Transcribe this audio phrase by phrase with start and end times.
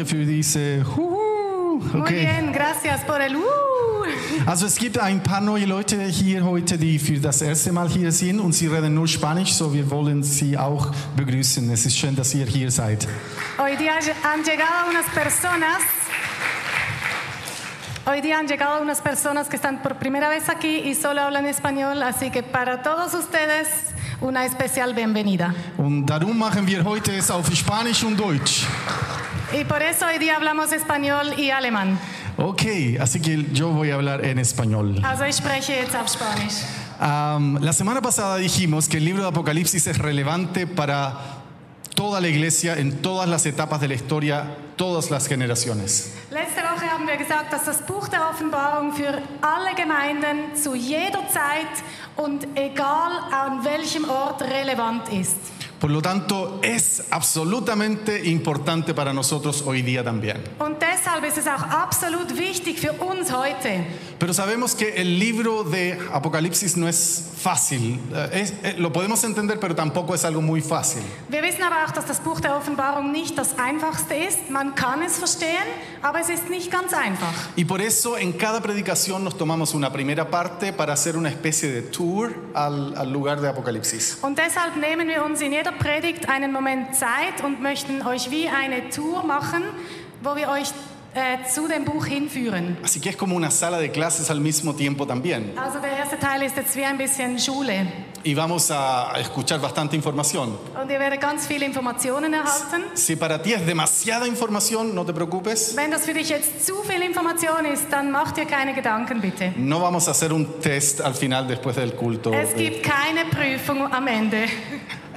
[0.00, 0.82] Danke für diese.
[0.96, 1.78] Huhu.
[1.92, 2.20] Muy Okay.
[2.26, 3.42] bien, gracias por el uh.
[4.46, 8.10] Also es gibt ein paar neue Leute hier heute, die für das erste Mal hier
[8.10, 11.70] sind und sie reden nur Spanisch, so wir wollen sie auch begrüßen.
[11.70, 13.06] Es ist schön, dass ihr hier seid.
[13.58, 13.92] Hoy día
[14.22, 15.82] han llegado unas personas.
[18.06, 21.44] Hoy día han llegado unas personas que están por primera vez aquí y solo hablan
[21.44, 23.68] español, así que para todos ustedes
[24.22, 25.54] una especial bienvenida.
[25.76, 28.66] Und darum machen wir heute es auf Spanisch und Deutsch.
[29.52, 31.98] Y por eso hoy día hablamos español y alemán.
[32.36, 35.00] Okay, así que yo voy a hablar en español.
[35.04, 36.62] Also ich spreche jetzt auf Spanisch.
[37.00, 41.42] Am, la semana pasada dijimos que el libro de Apocalipsis es relevante para
[41.96, 46.14] toda la iglesia en todas las etapas de la historia, todas las generaciones.
[46.30, 51.28] Letzte Woche haben wir gesagt, dass das Buch der Offenbarung für alle Gemeinden zu jeder
[51.28, 51.82] Zeit
[52.16, 55.36] und egal an welchem Ort relevant ist.
[55.80, 60.42] Por lo tanto, es absolutamente importante para nosotros hoy día también.
[60.58, 63.86] Und deshalb ist es auch absolut wichtig für uns heute.
[64.18, 67.98] Pero sabemos que el libro de Apocalipsis no es fácil.
[68.14, 71.00] Eh, es- eh, lo podemos entender, pero tampoco es algo muy fácil.
[71.30, 74.50] Wir wissen aber auch, dass das Buch der Offenbarung nicht das einfachste ist.
[74.50, 75.64] Man kann es verstehen,
[76.02, 77.32] aber es ist nicht ganz einfach.
[77.56, 81.70] Y por eso en cada predicación nos tomamos una primera parte para hacer una especie
[81.72, 84.18] de tour al, al lugar de Apocalipsis.
[84.20, 88.48] Und deshalb nehmen wir uns in jeder Predigt einen Moment Zeit und möchten euch wie
[88.48, 89.62] eine Tour machen,
[90.22, 90.70] wo wir euch
[91.14, 92.76] äh, zu dem Buch hinführen.
[92.84, 95.58] Así que es como una sala de clases al mismo tiempo también.
[95.58, 97.86] Also der erste Teil ist jetzt wie ein bisschen Schule.
[98.22, 100.58] Y vamos a escuchar bastante información.
[100.80, 102.84] Und ihr werdet ganz viele Informationen erhalten.
[102.94, 105.74] Si para ti es demasiada información, no te preocupes.
[105.74, 109.54] Wenn das für dich jetzt zu viel Information ist, dann macht dir keine Gedanken bitte.
[109.56, 112.30] No vamos a hacer un test al final después del culto.
[112.32, 114.46] Es gibt keine Prüfung am Ende.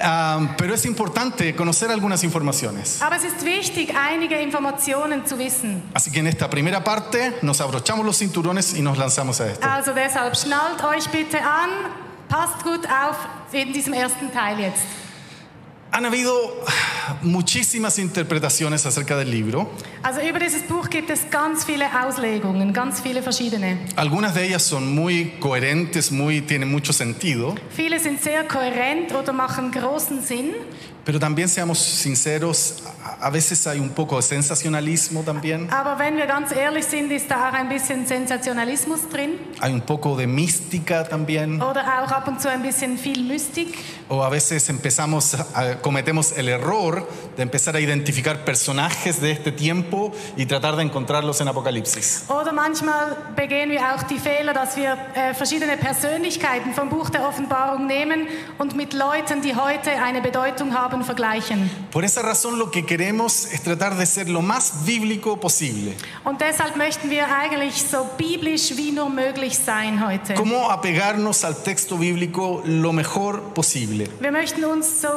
[0.00, 3.00] Ah, pero es importante conocer algunas informaciones.
[3.02, 5.82] Aber es ist wichtig, einige Informationen zu wissen.
[5.92, 9.66] Así que en esta primera parte nos abrochamos los cinturones y nos lanzamos a esto.
[9.66, 11.70] Also deshalb schnallt euch bitte an,
[12.34, 13.16] passt gut auf
[13.52, 14.82] in diesem ersten Teil jetzt.
[15.92, 16.32] Han habido
[17.22, 19.70] muchísimas interpretaciones acerca del libro.
[20.02, 23.78] Also über dieses Buch gibt es ganz viele Auslegungen, ganz viele verschiedene.
[23.94, 29.32] Algunas de ellas son muy coherentes, muy, tienen mucho sentido, Viele sind sehr kohärent oder
[29.32, 30.54] machen großen Sinn.
[31.04, 32.82] pero también seamos sinceros,
[33.24, 37.30] a veces hay un poco de sensacionalismo también, Aber wenn wir ganz ehrlich sind, ist
[37.30, 39.30] da auch ein bisschen Sensationalismus drin
[39.60, 43.78] hay un poco de mística también, oder auch ab und zu ein bisschen viel Mystik.
[44.10, 49.50] o a veces empezamos, a- cometemos el error de empezar a identificar personajes de este
[49.52, 52.24] tiempo y tratar de encontrarlos en Apocalipsis.
[52.28, 57.26] Oder manchmal begehen wir auch die Fehler, dass wir äh, verschiedene Persönlichkeiten vom Buch der
[57.26, 58.26] Offenbarung nehmen
[58.58, 61.70] und mit Leuten, die heute eine Bedeutung haben, vergleichen.
[61.90, 65.94] Por esa razón lo que queremos es tratar de ser lo más bíblico posible.
[66.24, 70.34] Und deshalb möchten wir eigentlich so biblisch wie nur möglich sein heute.
[70.34, 74.08] ¿Cómo apegarnos al texto bíblico lo mejor posible?
[74.20, 75.08] Wir möchten uns so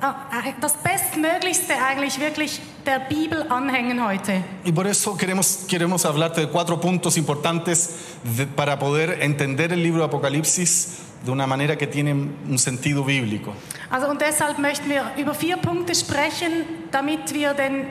[0.00, 4.42] äh, das Bestmöglichste eigentlich wirklich der Bibel anhängen heute.
[4.64, 7.90] Y por eso queremos, queremos hablarte de cuatro puntos importantes
[8.36, 13.04] de- para poder entender el libro de Apocalipsis de una manera que tiene un sentido
[13.04, 13.54] bíblico.
[13.90, 17.86] Also und deshalb möchten wir über vier Punkte sprechen, damit wir den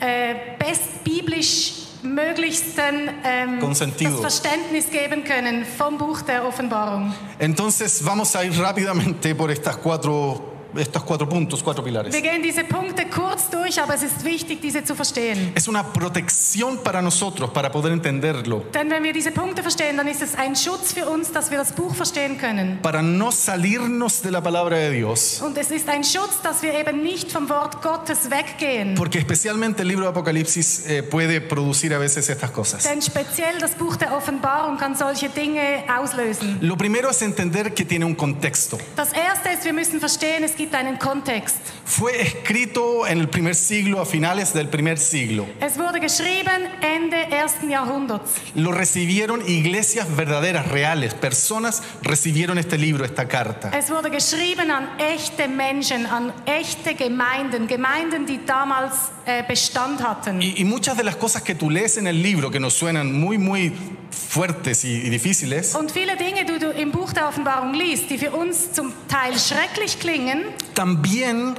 [0.00, 7.12] äh, bestbiblisch möglichsten ähm, das Verständnis geben können vom Buch der Offenbarung.
[7.38, 12.12] Entonces vamos a ir rápidamente por estas cuatro, estos cuatro puntos, cuatro pilares.
[12.14, 15.52] Wir gehen diese Punkte kurz durch, aber es ist wichtig, diese zu verstehen.
[15.54, 20.08] Es una protección para nosotros para poder entenderlo, Denn wenn wir diese Punkte verstehen, dann
[20.08, 22.78] ist es ein Schutz für uns, dass wir das Buch verstehen können.
[22.82, 25.40] para no salirnos de la palabra de Dios.
[25.42, 28.94] Und es ist ein Schutz, dass wir eben nicht vom Wort Gottes weggehen.
[28.94, 32.84] Porque especialmente el libro de Apocalipsis eh, puede producir a veces estas cosas.
[32.84, 36.58] Denn speziell das Buch der Offenbarung kann solche Dinge auslösen.
[36.60, 38.78] Lo primero es entender que tiene un contexto.
[38.96, 41.56] Das Erste ist, wir müssen verstehen, es gibt einen Kontext.
[41.84, 45.46] Fue escrito en el primer siglo, a finales del primer siglo.
[45.60, 48.32] Es wurde geschrieben Ende ersten Jahrhunderts.
[48.54, 51.14] Lo recibieron iglesias verdaderas, reales.
[51.14, 53.70] Personas recibieron este libro, esta carta.
[53.70, 60.42] Es wurde geschrieben an echte Menschen, an echte Gemeinden, Gemeinden, die damals äh, Bestand hatten.
[60.42, 63.12] Y, y muchas de las cosas que tú lees en el libro, que nos suenan
[63.12, 63.72] muy, muy
[64.10, 68.18] fuertes y, y difíciles, Und viele Dinge, die du im Buch der Offenbarung liest, die
[68.18, 70.44] für uns zum Teil schrecklich klingen,
[70.74, 71.54] también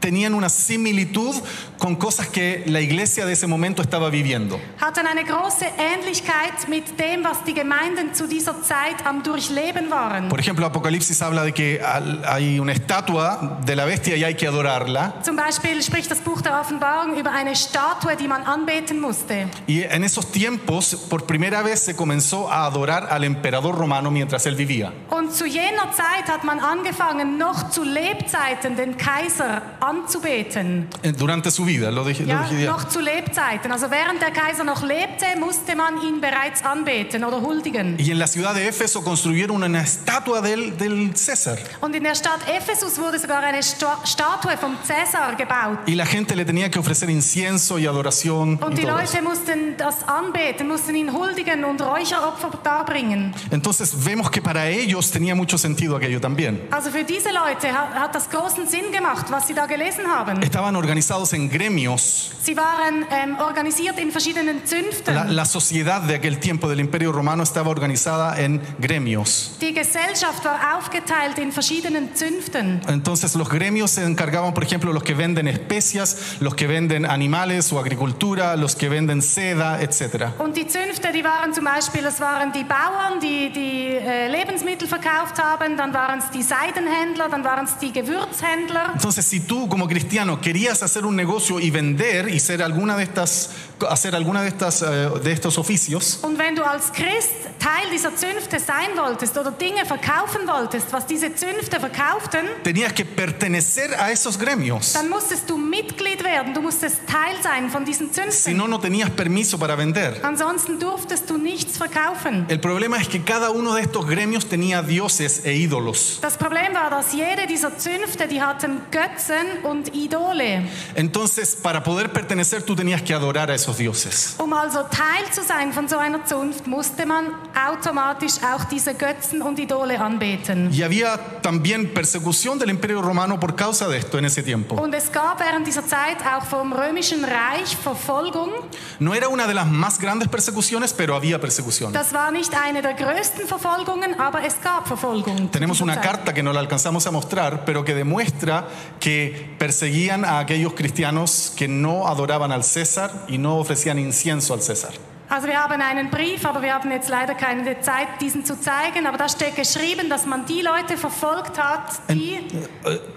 [0.00, 1.34] tenían una similitud
[1.78, 4.58] con cosas que la iglesia de ese momento estaba viviendo.
[4.80, 10.28] hatten eine große Ähnlichkeit mit dem, was die Gemeinden zu dieser Zeit am Durchleben waren.
[10.28, 11.80] Por ejemplo, Apocalipsis habla de que
[12.24, 15.14] hay una estatua de la bestia y hay que adorarla.
[15.22, 19.48] Zum Beispiel spricht das Buch der Offenbarung über eine Statue, die man anbeten musste.
[19.66, 24.46] Y en esos tiempos, por primera vez, se comenzó a adorar al emperador romano mientras
[24.46, 24.92] él vivía.
[25.10, 30.88] Und zu jener Zeit hat man angefangen, noch zu Lebzeiten den Kaiser anzubeten.
[31.02, 32.70] eh, Durante su vida, lo dije, lo Ja, dije ya.
[32.70, 33.70] noch zu Lebzeiten.
[33.72, 37.96] Also während der Kaiser noch lebte, musste man ihn bereits anbeten oder huldigen.
[37.98, 41.58] Y en la ciudad de Éfeso construyeron una estatua del, del César.
[41.80, 45.78] Und in der Stadt Ephesus wurde sogar eine Sta Statue vom Cäsar gebaut.
[45.86, 48.58] Y la gente le tenía que ofrecer incienso y adoración.
[48.62, 49.14] Und y die todo eso.
[49.16, 53.34] Leute mussten das anbeten, mussten ihn huldigen und Räucheropfer darbringen.
[53.50, 56.60] Entonces vemos que para ellos tenía mucho sentido aquello también.
[56.70, 60.42] Also für diese Leute hat, hat das großen Sinn gemacht, was sie da gelesen haben.
[60.42, 62.32] Estaban organizados en gremios.
[62.42, 65.14] Sie waren ähm, organisiert in verschiedenen Zünften.
[65.14, 69.56] La, la sociedad de aquel tiempo del Imperio Romano estaba organizada en gremios.
[69.60, 72.80] Die Gesellschaft war aufgeteilt in verschiedenen Zünften.
[72.88, 77.72] Entonces los gremios se encargaban, por ejemplo, los que venden especias, los que venden animales
[77.72, 80.30] o agricultura, los que venden seda, etc.
[80.38, 84.88] Und die Zünfte, die waren zum Beispiel, das waren die Bauern, die die äh, Lebensmittel
[84.88, 88.92] verkauft haben, dann waren es die Seidenhändler, dann waren es die Gewürzhändler.
[88.94, 93.04] Entonces, si tú como cristiano querías hacer un negocio y vender y ser alguna de
[93.04, 93.50] estas,
[93.88, 94.86] hacer alguna de estas, eh,
[95.22, 99.84] de estos oficios, Und wenn du als Christ Teil dieser Zünfte sein wolltest oder Dinge
[99.86, 104.92] verkaufen wolltest, was diese Zünfte verkauften, tenías que pertenecer a esos gremios.
[104.92, 108.56] dann musstest du Mitglied werden, du musstest Teil sein von diesen Si Zünften.
[108.56, 110.22] no, no tenías permiso para vender.
[110.22, 112.46] Ansonsten durftest du nichts verkaufen.
[112.48, 116.18] El problema es que cada uno de estos gremios tenía dioses e ídolos.
[116.20, 120.68] Das Problem war, dass jede dieser Zünfte, die hatten Götzen und Idole.
[120.94, 124.36] Entonces, para poder pertenecer, tú tenías que adorar a esos dioses.
[124.38, 129.42] Um also Teil zu sein von so einer Zunft, musste man automatisch auch diese Götzen
[129.42, 130.72] und Idole anbeten.
[130.72, 134.76] Y había también persecución del Imperio Romano por causa de esto en ese tiempo.
[134.76, 138.50] Und es gab während dieser Zeit auch vom römischen Reich Verfolgung.
[138.98, 141.92] No era una de las más grandes persecuciones, pero había persecución.
[141.92, 145.36] Das war nicht eine der größten Verfolgungen, aber es gab Verfolgung.
[145.36, 148.66] zu Tenemos una carta que no la alcanzamos a mostrar, pero que demuestra
[149.00, 154.62] que perseguían a aquellos cristianos que no adoraban al César y no ofrecían incienso al
[154.62, 154.92] César.
[155.28, 159.06] Also wir haben einen Brief, aber wir haben jetzt leider keine Zeit, diesen zu zeigen.
[159.06, 162.38] Aber da steht geschrieben, dass man die Leute verfolgt hat, die,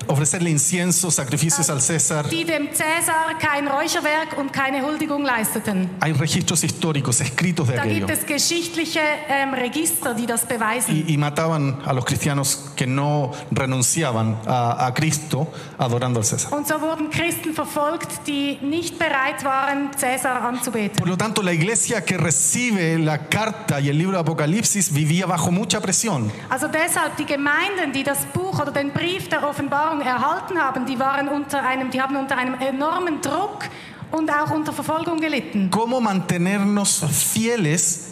[0.08, 2.24] Ofrecerle incienso, sacrificios al César.
[2.24, 5.90] die dem Cäsar kein Räucherwerk und keine Huldigung leisteten.
[6.02, 8.08] Hay registros históricos escritos de Da aquello.
[8.08, 10.96] gibt es geschichtliche ähm, Register, die das beweisen.
[10.96, 15.48] Y, y mataban a los cristianos que no renunciaban a, a Cristo
[15.78, 16.52] adorando al César.
[16.54, 20.96] Und so wurden Christen verfolgt, die nicht bereit waren, Cäsar anzubeten.
[20.98, 25.26] Por lo tanto, la iglesia que recibe la carta y el libro de Apocalipsis vivía
[25.26, 26.32] bajo mucha presión.
[26.50, 31.00] Also deshalb die Gemeinden, die das Buch oder den Brief der Offenbarung erhalten haben, die
[31.00, 33.66] waren unter einem, die haben unter einem enormen Druck
[34.12, 35.70] und auch unter Verfolgung gelitten.
[35.72, 38.06] ¿Cómo mantenernos fieles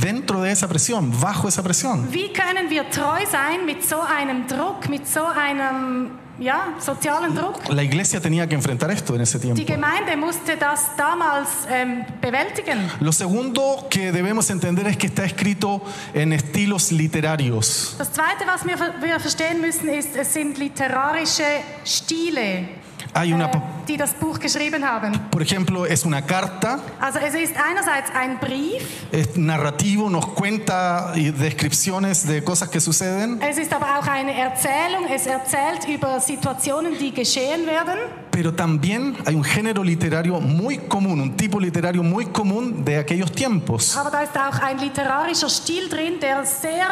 [0.00, 2.08] dentro de esa presión, bajo esa presión?
[2.10, 7.68] Wie können wir treu sein mit so einem Druck, mit so einem ja, sozialen Druck?
[7.68, 9.72] La iglesia tenía que enfrentar esto en ese Die tiempo.
[9.72, 12.90] Gemeinde musste das damals ähm, bewältigen.
[13.00, 15.82] Lo segundo que debemos entender es que está escrito
[16.14, 17.94] en estilos literarios.
[17.98, 21.44] Das Zweite, was wir, wir verstehen müssen, ist, es sind literarische
[21.84, 22.81] Stile,
[23.14, 25.12] Hay una, äh, die das Buch geschrieben haben.
[25.30, 31.12] por ejemplo, es una carta, Also es ist einerseits ein Brief, es narrativo, nos cuenta
[31.14, 36.20] y descripciones de cosas que suceden, es ist aber auch eine Erzählung, es erzählt über
[36.20, 37.98] Situationen, die geschehen werden.
[38.30, 43.30] pero también hay un género literario muy común, un tipo literario muy común de aquellos
[43.30, 43.94] tiempos.
[43.94, 46.86] Aber da ist auch ein literarischer Stil drin, der sehr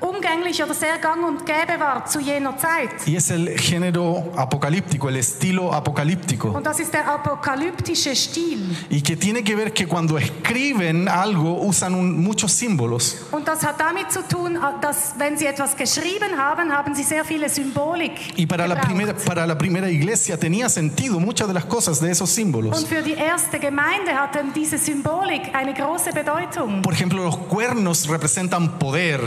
[0.00, 2.90] umgänglich oder sehr gang und gäbe war zu jener Zeit.
[3.06, 6.48] Y es el género apocalíptico, el estilo apocalíptico.
[6.50, 8.76] Und das ist der apokalyptische Stil.
[8.90, 13.16] Y que tiene que ver que cuando escriben algo usan un- muchos símbolos.
[13.32, 17.24] Und das hat damit zu tun, dass wenn sie etwas geschrieben haben, haben sie sehr
[17.24, 18.86] viele Symbolik Y para la, gebraucht.
[18.88, 22.78] primera, para la primera iglesia tenía sentido muchas de las cosas de esos símbolos.
[22.78, 26.82] Und für die erste Gemeinde hatten diese Symbolik eine große Bedeutung.
[26.82, 29.20] Por ejemplo, los cuernos representan poder,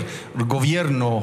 [0.48, 0.61] gobierno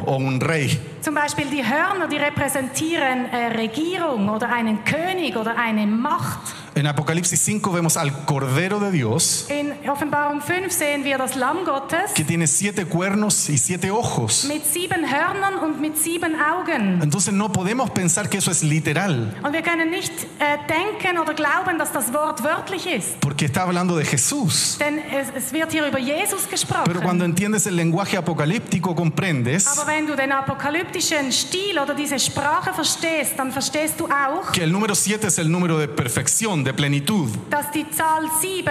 [0.07, 0.79] o un rey.
[1.01, 6.55] Zum Beispiel die Hörner, die repräsentieren äh, Regierung oder einen König oder eine Macht.
[6.79, 11.65] En Apocalipsis 5 vemos al Cordero de Dios In Offenbarung 5 sehen wir das Lamm
[11.65, 14.45] Gottes que tiene siete cuernos y siete ojos.
[14.45, 17.03] mit sieben Hörnern und mit sieben Augen.
[17.03, 21.35] Entonces no podemos pensar que eso es literal, Und wir können nicht äh, denken oder
[21.35, 23.19] glauben, dass das Wort wörtlich ist.
[23.19, 24.79] porque está hablando de Jesús.
[24.79, 26.47] Denn es, es wird hier über Jesus
[26.85, 32.21] Pero cuando entiendes el lenguaje apocalíptico comprendes Aber wenn du den apokalyptischen Stil oder diese
[32.21, 36.68] Sprache verstehst, dann verstehst du auch, que el número 7 es el número de perfección,
[36.69, 38.71] de plenitud, dass die Zahl 7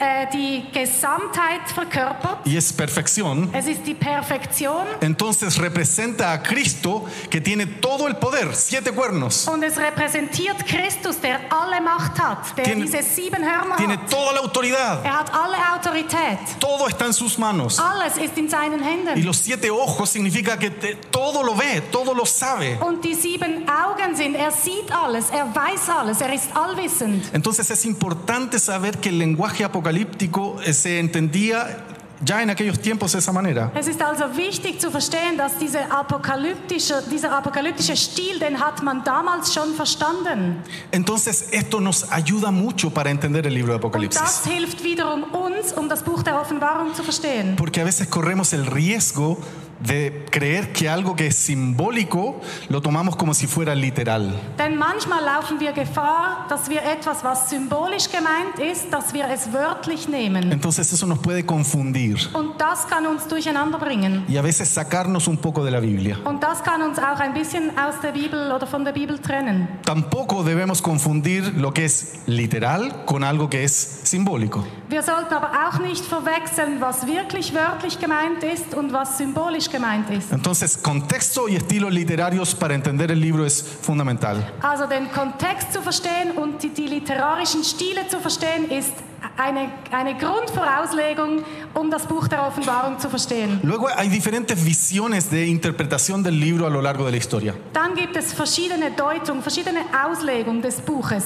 [0.00, 2.46] äh, die Gesamtheit verkörpert.
[2.46, 3.50] y es perfección.
[3.52, 9.46] Es ist die Perfektion Entonces representa a Cristo que tiene todo el poder, siete cuernos.
[9.48, 14.10] und es repräsentiert Christus, der alle Macht hat, der Tiene- diese sieben Hörner Tiene hat.
[14.10, 15.04] toda la autoridad.
[15.04, 16.38] Er hat alle Autorität.
[16.60, 17.78] Todo está en sus manos.
[17.78, 19.24] Alles ist in seinen Y Händen.
[19.24, 22.78] los siete ojos significa que te- todo lo ve, todo lo sabe.
[22.80, 27.24] Und die sieben Augen sind, er sieht alles, er weiß alles, er ist allwissend.
[27.32, 31.84] Entonces es importante saber que el lenguaje apocalíptico eh, se entendía
[32.24, 33.70] ya en aquellos tiempos de esa manera.
[33.74, 39.04] Es ist also wichtig zu verstehen, dass diese apokalyptische, dieser apokalyptische Stil, den hat man
[39.04, 40.62] damals schon verstanden.
[40.90, 44.44] Entonces esto nos ayuda mucho para entender el libro de Und das Apocalipsis.
[44.46, 47.56] hilft wiederum uns, um das Buch der Offenbarung zu verstehen.
[47.56, 49.38] Porque a veces corremos el riesgo
[49.80, 54.32] de creer que algo que es simbólico lo tomamos como si fuera literal.
[54.58, 59.52] Denn manchmal laufen wir Gefahr, dass wir etwas, was symbolisch gemeint ist, dass wir es
[59.52, 60.50] wörtlich nehmen.
[60.50, 64.24] Entonces eso nos puede confundir Und das kann uns durcheinander bringen.
[64.28, 66.16] y a veces sacarnos un poco de la Biblia.
[66.24, 69.68] Und das kann uns auch ein bisschen aus der Bibel oder von der Bibel trennen.
[69.84, 74.64] Tampoco debemos confundir lo que es literal con algo que es simbólico.
[74.88, 80.10] Wir sollten aber auch nicht verwechseln, was wirklich wörtlich gemeint ist und was symbolisch gemeint
[80.10, 80.32] ist.
[80.32, 84.52] Entonces, contexto y estilos literarios para entender el libro es fundamental.
[84.62, 88.92] Also den Kontext zu verstehen und die, die literarischen Stile zu verstehen, ist
[89.36, 91.42] eine, eine Grundvorauslegung,
[91.74, 93.60] um das Buch der Offenbarung zu verstehen.
[93.62, 97.54] Luego hay diferentes visiones de interpretación del libro a lo largo de la historia.
[97.72, 101.24] Dann gibt es verschiedene Deutungen, verschiedene Auslegungen des Buches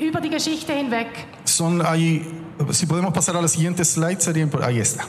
[0.00, 1.08] über die Geschichte hinweg.
[1.44, 2.26] Son, hay,
[2.70, 5.04] si podemos pasar a la siguiente slide, sería ahí está.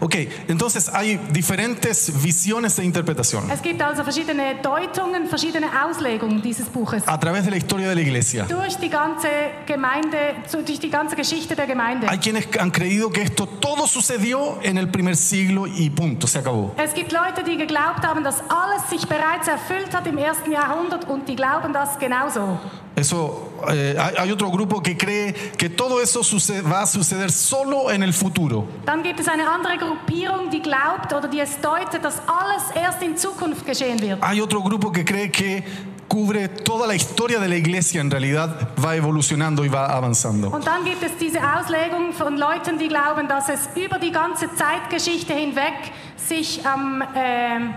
[0.00, 0.14] Ok,
[0.48, 7.02] entonces hay diferentes visiones de interpretación Es gibt also verschiedene Deutungen, verschiedene Auslegungen dieses Buches.
[7.06, 8.44] a través de la historia de la iglesia.
[8.48, 9.28] Durch die ganze
[9.66, 10.18] Gemeinde,
[10.52, 12.08] durch die ganze Geschichte der Gemeinde.
[12.08, 16.38] Hay quienes han creído que esto todo sucedió en el primer siglo y punto, se
[16.38, 16.74] acabó.
[16.76, 21.08] Es gibt Leute, die geglaubt haben, dass alles sich bereits erfüllt hat im ersten Jahrhundert
[21.08, 22.58] und die glauben das genauso.
[22.98, 27.90] Eso, eh, hay, otro grupo que cree que todo eso suce- va a suceder solo
[27.90, 28.66] en el futuro.
[28.84, 33.02] Dann gibt es eine andere Gruppierung, die glaubt oder die es deutet, dass alles erst
[33.02, 34.20] in Zukunft geschehen wird.
[34.22, 35.62] Hay otro grupo que cree que
[36.08, 40.48] cubre toda la historia de la iglesia, en realidad va evolucionando y va avanzando.
[40.48, 44.48] Und dann gibt es diese Auslegung von Leuten, die glauben, dass es über die ganze
[44.54, 45.74] Zeitgeschichte hinweg
[46.16, 47.74] sich, ähm, ähm,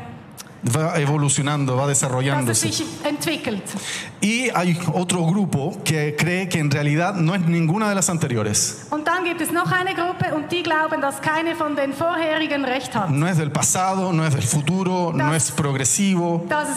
[0.63, 2.69] Va evolucionando, va desarrollándose.
[4.21, 8.85] Y hay otro grupo que cree que en realidad no es ninguna de las anteriores.
[8.91, 12.63] Und dann gibt es noch eine Gruppe und die glauben, dass keine von den vorherigen
[12.63, 13.09] recht hat.
[13.09, 16.45] No es del pasado, no es del futuro, no es progresivo.
[16.47, 16.71] Also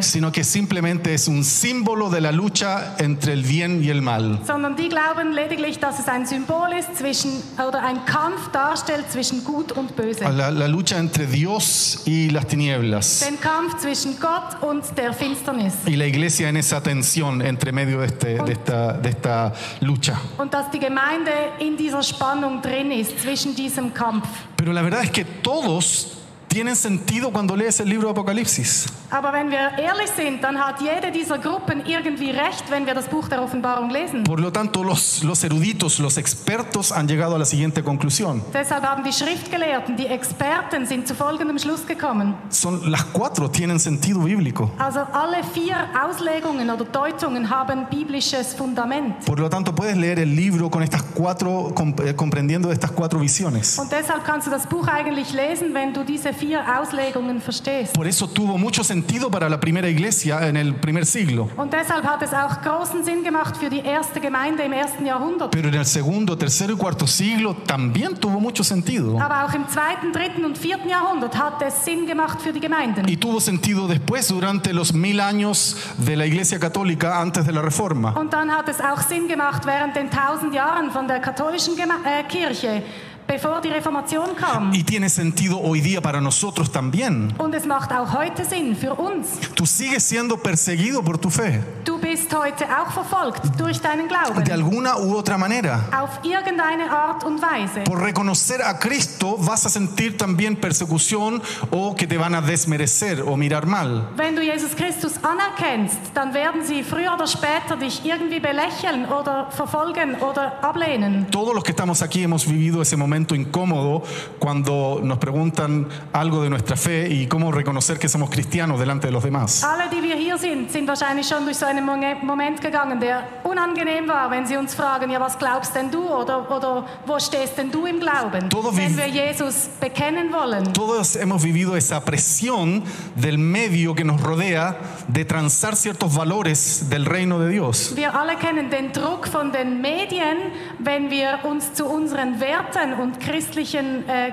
[0.00, 4.40] sino que simplemente es un símbolo de la lucha entre el bien y el mal.
[4.46, 9.44] Sondern die glauben lediglich, dass es ein Symbol ist zwischen, oder ein Kampf darstellt zwischen
[9.44, 10.24] Gut und Böse.
[10.24, 13.20] La, la lucha entre Dios y las tinieblas.
[13.26, 15.74] Den Kampf zwischen Gott und der Finsternis.
[15.86, 20.20] Y la iglesia en esa tensión entre medio de, este- de esta, de esta lucha.
[20.38, 24.26] Und dass die Gemeinde in dieser Spannung drin ist, zwischen diesem Kampf.
[24.56, 26.08] Pero la verdad es que todos
[26.56, 28.86] tienen sentido cuando lees el libro de Apocalipsis.
[29.10, 33.08] Aber wenn wir ehrlich sind, dann hat jede dieser Gruppen irgendwie recht, wenn wir das
[33.08, 34.24] Buch der Offenbarung lesen.
[34.24, 38.42] Por lo tanto, los, los eruditos, los expertos han llegado a la siguiente conclusión.
[38.54, 42.34] Deshalb haben die Schriftgelehrten, die Experten sind zu folgendem Schluss gekommen.
[42.48, 44.70] Son, las cuatro tienen sentido bíblico.
[44.78, 49.26] Also alle vier Auslegungen oder Deutungen haben biblisches Fundament.
[49.26, 53.78] Por lo tanto, puedes leer el libro con estas cuatro, eh, comprendiendo estas cuatro visiones.
[53.78, 57.94] Und deshalb kannst du das Buch eigentlich lesen, wenn du diese vier Auslegungen verstehst.
[57.94, 61.48] Por eso tuvo mucho sentido para la primera iglesia en el primer siglo.
[61.56, 65.50] Und deshalb hat es auch großen Sinn gemacht für die erste Gemeinde im ersten Jahrhundert.
[65.50, 69.18] Pero en el segundo, tercero y cuarto siglo también tuvo mucho sentido.
[69.20, 73.08] Aber auch im zweiten, dritten und vierten Jahrhundert hat es Sinn gemacht für die Gemeinden.
[73.08, 77.62] Y tuvo sentido después, durante los mil años de la iglesia católica antes de la
[77.62, 78.12] reforma.
[78.12, 81.94] Und dann hat es auch Sinn gemacht während den tausend Jahren von der katholischen Geme
[82.04, 82.82] äh, Kirche,
[83.26, 84.72] bevor die Reformation kam.
[84.72, 87.32] y tiene sentido hoy día para nosotros también.
[87.38, 89.26] Und es macht auch heute Sinn für uns.
[89.54, 94.42] Tú sigues siendo perseguido por tu fe, Du bist heute auch verfolgt durch deinen Glauben.
[94.42, 95.80] de alguna u otra manera.
[95.92, 97.80] Auf irgendeine Art und Weise.
[97.84, 103.22] Por reconocer a Cristo vas a sentir también persecución o que te van a desmerecer
[103.22, 104.08] o mirar mal.
[104.16, 109.50] Wenn du Jesus Christus anerkennst, dann werden sie früher oder später dich irgendwie belächeln oder
[109.50, 111.26] verfolgen oder ablehnen.
[111.30, 114.02] Todos los que estamos aquí hemos vivido ese momento incómodo
[114.38, 119.12] cuando nos preguntan algo de nuestra fe y cómo reconocer que somos cristianos delante de
[119.12, 119.62] los demás.
[119.64, 124.08] Alle, die wir hier sind, sind wahrscheinlich schon durch so einen Moment gegangen, der unangenehm
[124.08, 127.70] war, wenn sie uns fragen, ja, was glaubst denn du oder, oder wo stehst denn
[127.70, 130.72] du im Glauben, Todo wenn wir Jesus bekennen wollen.
[130.72, 132.82] Todos hemos vivido esa presión
[133.14, 134.76] del medio que nos rodea
[135.08, 137.94] de transar ciertos valores del reino de Dios.
[137.96, 140.36] Wir alle kennen den Druck von den Medien,
[140.78, 144.32] wenn wir uns zu unseren Werten und christlichen äh,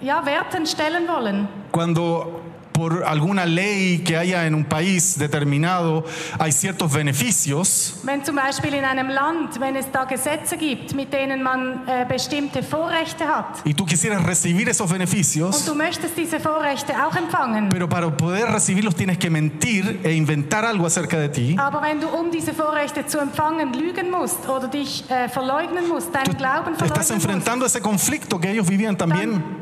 [0.00, 1.48] ja, Werten stellen wollen.
[1.72, 2.40] Cuando
[2.80, 6.02] por alguna ley que haya en un país determinado
[6.38, 11.12] hay ciertos beneficios, Wenn zum Beispiel in einem Land, wenn es da Gesetze gibt, mit
[11.12, 13.60] denen man äh, bestimmte Vorrechte hat.
[13.66, 18.10] Y tú quisieras recibir esos und beneficios, du möchtest diese Vorrechte auch empfangen, pero para
[18.16, 22.30] poder recibirlos tienes que mentir e inventar algo acerca de ti, aber wenn du um
[22.30, 26.96] diese Vorrechte zu empfangen lügen musst oder dich äh, verleugnen musst, deinen Glauben estás verleugnen
[26.96, 29.32] musst, enfrentando ese conflicto que ellos vivían también.
[29.32, 29.59] dann,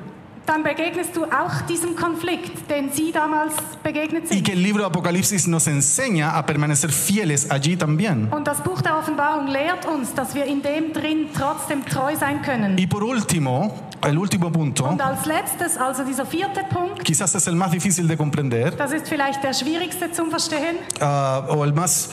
[0.49, 4.45] dann begegnest du auch diesem Konflikt, den sie damals begegnet y sind.
[4.45, 8.29] que el libro de Apocalipsis nos enseña a permanecer fieles allí también.
[8.33, 12.41] Und das Buch der Offenbarung lehrt uns, dass wir in dem drin trotzdem treu sein
[12.43, 12.79] können.
[12.79, 17.47] Y por último, el último punto, Und als letztes, also dieser vierte Punkt, quizás es
[17.47, 20.77] el más difícil de comprender, das ist vielleicht der schwierigste zum Verstehen.
[21.01, 22.11] ah, o el más...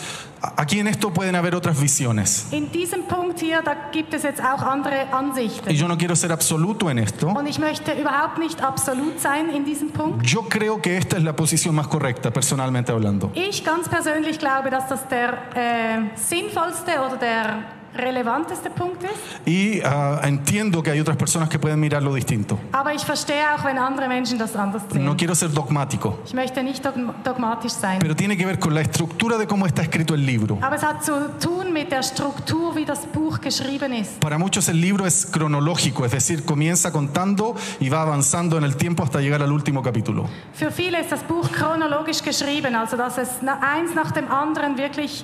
[0.57, 2.47] Aquí en esto pueden haber otras visiones.
[2.51, 5.07] In diesem Punkt hier, da gibt es jetzt auch andere
[5.67, 7.29] Y yo no quiero ser absoluto en esto.
[7.29, 10.25] Und ich möchte überhaupt nicht absolut sein in diesem Punkt.
[10.27, 13.31] Yo creo que esta es la posición más correcta, personalmente hablando.
[13.33, 17.63] Ich ganz persönlich glaube, dass das der äh, sinnvollste oder der
[18.75, 19.47] Punkt ist.
[19.47, 22.59] Y ah, entiendo que hay otras personas que pueden mirarlo distinto.
[22.71, 25.05] Aber ich verstehe auch, wenn andere Menschen das anders sehen.
[25.05, 27.99] No quiero ser dogmático, Ich möchte nicht dogm- dogmatisch sein.
[27.99, 30.57] pero tiene que ver con la estructura de cómo está escrito el libro.
[30.61, 34.19] Aber es hat zu tun mit der Struktur, wie das Buch geschrieben ist.
[34.19, 38.75] Para muchos el libro es cronológico, es decir, comienza contando y va avanzando en el
[38.75, 40.25] tiempo hasta llegar al último capítulo.
[40.53, 43.29] Für viele ist das Buch chronologisch geschrieben, also dass es
[43.61, 45.23] eins nach dem anderen wirklich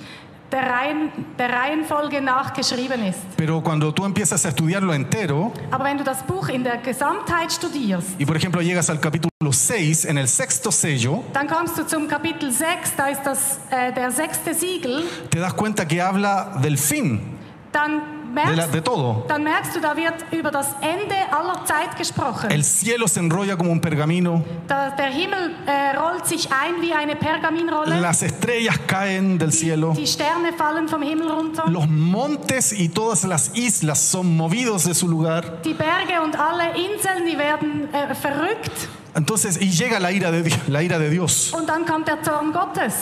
[0.52, 3.20] der, Reihen, der Reihenfolge nach geschrieben ist.
[3.38, 7.52] Pero cuando tú empiezas a estudiarlo entero Aber wenn du das Buch in der Gesamtheit
[7.52, 11.86] studierst, y por ejemplo llegas al capítulo 6, en el sexto sello, dann kommst du
[11.86, 16.60] zum Kapitel 6, da ist das, äh, der sechste Siegel, te das cuenta que habla
[16.62, 17.22] del fin,
[17.72, 19.26] dann de, la- merkst, de todo.
[19.28, 22.50] dann merkst du, da wird über das Ende aller Zeit gesprochen.
[22.50, 26.94] El cielo se enrolla como un pergamino, Da, der Himmel äh, rollt sich ein wie
[26.94, 31.63] eine Pergaminrolle, las estrellas caen del cielo, die Sterne fallen vom Himmel runter.
[31.70, 35.62] los montes y todas las islas son movidos de su lugar.
[35.63, 38.72] Die Berge und alle Inseln, die werden äh, verrückt
[39.13, 41.52] Entonces, y llega la ira de, Di- la ira de Dios.
[41.54, 42.93] und dann kommt der Zorn Gottes.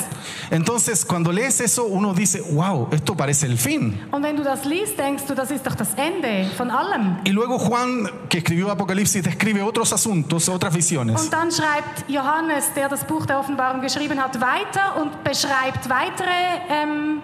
[0.49, 3.99] Entonces, cuando lees eso, uno dice, wow, esto parece el fin.
[4.11, 7.17] Und wenn du das liest, denkst du, das ist doch das Ende von allem.
[7.25, 11.21] Y luego Juan, que escribió Apocalipsis, describe otros asuntos, otras visiones.
[11.21, 16.29] Und dann schreibt Johannes, der das Buch der Offenbarung geschrieben hat, weiter und beschreibt weitere
[16.69, 17.21] ähm,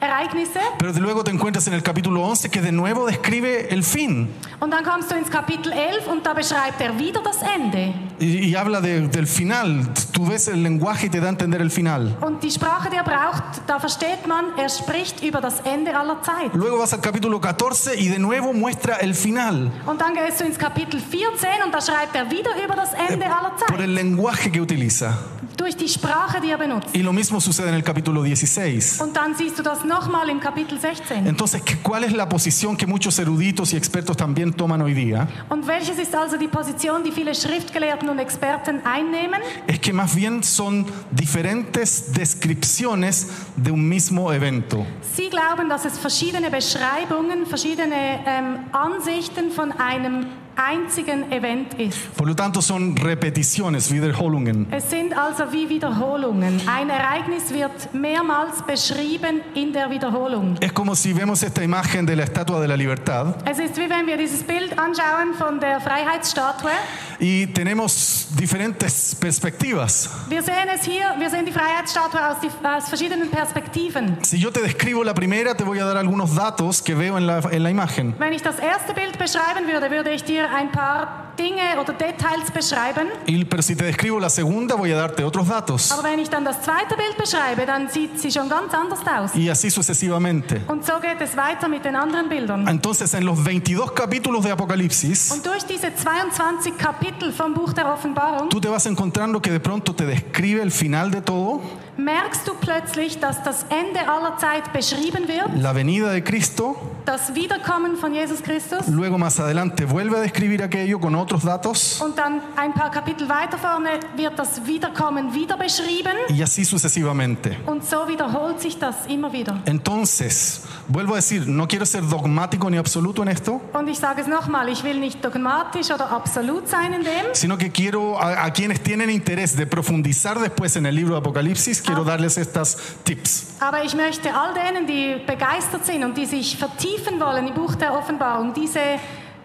[0.00, 0.60] Ereignisse.
[0.78, 4.28] Pero luego te encuentras en el capítulo 11 que de nuevo describe el fin
[4.60, 7.94] Und dann kommst du ins Kapitel 11 und da beschreibt er wieder das Ende.
[8.20, 9.86] y, y habla de- del final.
[10.12, 12.14] Tú ves el lenguaje y te da a entender el final.
[12.20, 16.20] Und die Sprache, die er braucht, da versteht man, er spricht über das Ende aller
[16.22, 16.54] Zeit.
[16.54, 20.44] Luego vas al capítulo 14 y de nuevo muestra el final Und dann gehst du
[20.44, 24.50] ins Kapitel 14 und da schreibt er wieder über das Ende aller por el lenguaje
[24.50, 25.14] que utiliza.
[25.56, 26.94] Durch die Sprache, die er benutzt.
[26.94, 29.00] Y lo mismo sucede en el capítulo 16.
[29.00, 31.26] Und dann siehst du das nochmal im Kapitel 16.
[31.26, 35.26] Entonces, ¿qué- ¿cuál es la posición que muchos eruditos y expertos también toman hoy día?
[35.48, 39.40] Und welches ist also die Position, die viele Schriftgelehrten und Experten einnehmen?
[39.66, 44.84] Es que más bien son diferentes descripciones de un mismo evento.
[45.16, 52.16] Sie glauben, dass es verschiedene Beschreibungen, verschiedene ähm, Ansichten von einem einzigen Event ist.
[52.16, 54.66] Por lo tanto, son repeticiones, Wiederholungen.
[54.70, 56.60] Es sind also wie Wiederholungen.
[56.66, 60.56] Ein Ereignis wird mehrmals beschrieben in der Wiederholung.
[60.60, 63.88] Es como si vemos esta imagen de la Estatua de la Libertad Es ist wie
[63.88, 66.70] wenn wir dieses Bild anschauen von der Freiheitsstatue
[67.18, 70.10] y tenemos diferentes perspectivas.
[70.28, 74.18] Wir sehen es hier, wir sehen die Freiheitsstatue aus, die, aus verschiedenen Perspektiven.
[74.22, 77.26] Si yo te describo la primera, te voy a dar algunos datos que veo en
[77.26, 78.14] la, en la imagen.
[78.18, 82.50] Wenn ich das erste Bild beschreiben würde, würde ich dir ein paar Dinge oder Details
[82.52, 83.08] beschreiben.
[83.26, 85.92] Y, pero si te describo la segunda, voy a darte otros datos.
[85.92, 89.34] Aber wenn ich dann das zweite Bild beschreibe, dann sieht sie schon ganz anders aus.
[89.34, 90.60] Y así sucesivamente.
[90.68, 92.66] Und so geht es weiter mit den anderen Bildern.
[92.66, 97.92] Entonces, en los 22 capítulos de Apocalipsis, Und durch diese 22 Kapitel vom Buch der
[97.92, 101.60] Offenbarung tú te vas encontrando que de pronto te describe el final de todo,
[101.96, 107.34] merkst du plötzlich, dass das Ende aller Zeit beschrieben wird, la venida de Cristo, das
[107.34, 108.86] Wiederkommen von Jesus Christus.
[108.88, 113.28] luego más adelante vuelve a describir aquello con otros datos Und dann ein paar Kapitel
[113.28, 116.12] weiter vorne wird das Wiederkommen wieder beschrieben.
[116.28, 117.56] y así sucesivamente.
[117.66, 119.58] Und so wiederholt sich das immer wieder.
[119.66, 124.20] Entonces, vuelvo a decir, no quiero ser dogmático ni absoluto en esto, Und ich sage
[124.22, 128.44] es nochmal, ich will nicht dogmatisch oder absolut sein in dem, sino que quiero a,
[128.44, 132.76] a quienes tienen interés de profundizar después en el libro de Apocalipsis, quiero darles estas
[133.04, 133.46] tips.
[133.60, 137.74] aber ich möchte all denen, die begeistert sind und die sich vertiefen wollen im Buch
[137.74, 138.80] der Offenbarung, diese,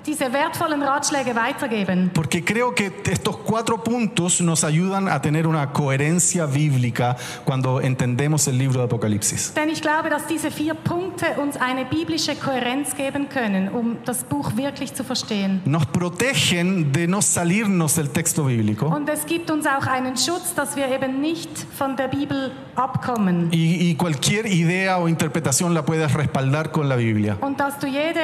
[0.05, 2.11] diese wertvollen Ratschläge weitergeben.
[2.13, 8.47] Porque creo que estos cuatro puntos nos ayudan a tener una coherencia bíblica cuando entendemos
[8.47, 9.53] el libro de Apocalipsis.
[9.55, 14.23] Denn ich glaube, dass diese vier Punkte uns eine biblische Kohärenz geben können, um das
[14.23, 15.61] Buch wirklich zu verstehen.
[15.65, 20.53] Nos protegen de no salirnos del texto bíblico Und es gibt uns auch einen Schutz,
[20.55, 23.49] dass wir eben nicht von der Bibel abkommen.
[23.51, 27.37] y, y cualquier idea o interpretación la puedes respaldar con la Biblia.
[27.41, 28.19] Und dass du jede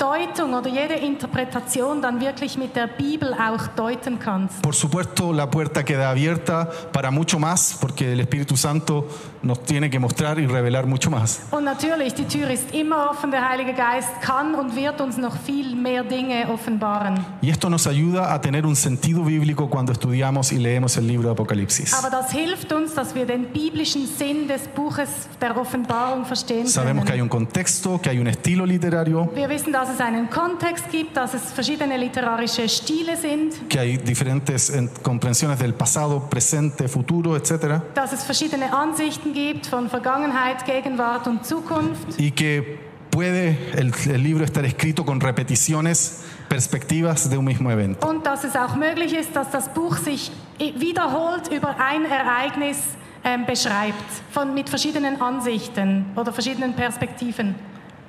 [0.00, 4.62] Deutung oder jede Interpretation dann wirklich mit der Bibel auch deuten kannst.
[4.62, 9.06] Por supuesto, la puerta queda abierta para mucho más, porque el Espíritu Santo
[9.42, 11.40] nos tiene que mostrar y revelar mucho más.
[11.50, 15.36] Und natürlich, die Tür ist immer offen, der Heilige Geist kann und wird uns noch
[15.36, 17.18] viel mehr Dinge offenbaren.
[17.42, 21.28] Y esto nos ayuda a tener un sentido bíblico cuando estudiamos y leemos el libro
[21.28, 21.92] de Apocalipsis.
[21.92, 27.04] Aber das hilft uns, dass wir den biblischen Sinn des Buches der Offenbarung verstehen Sabemos
[27.04, 30.90] que hay un contexto, que hay un estilo literario, Wir wissen, dass es einen Kontext
[30.90, 34.72] gibt, dass es verschiedene literarische Stile sind, que hay diferentes
[35.02, 37.82] comprensiones del pasado, presente, futuro, etc.
[37.94, 42.18] dass es verschiedene Ansichten gibt von Vergangenheit, Gegenwart und Zukunft.
[42.18, 42.78] Y que
[43.10, 48.08] puede el, el libro estar escrito con repeticiones, perspectivas de un mismo evento.
[48.08, 52.78] Und dass es auch möglich ist, dass das Buch sich wiederholt über ein Ereignis
[53.24, 53.94] ähm, beschreibt,
[54.32, 57.54] von, mit verschiedenen Ansichten oder verschiedenen Perspektiven.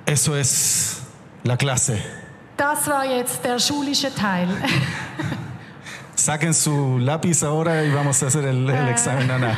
[0.06, 1.01] Eso es
[1.44, 1.98] la clase.
[2.56, 4.48] Das war jetzt der schulische Teil.
[6.14, 9.26] Saquen su lápiz ahora y vamos a hacer el, el examen.
[9.26, 9.48] No, no.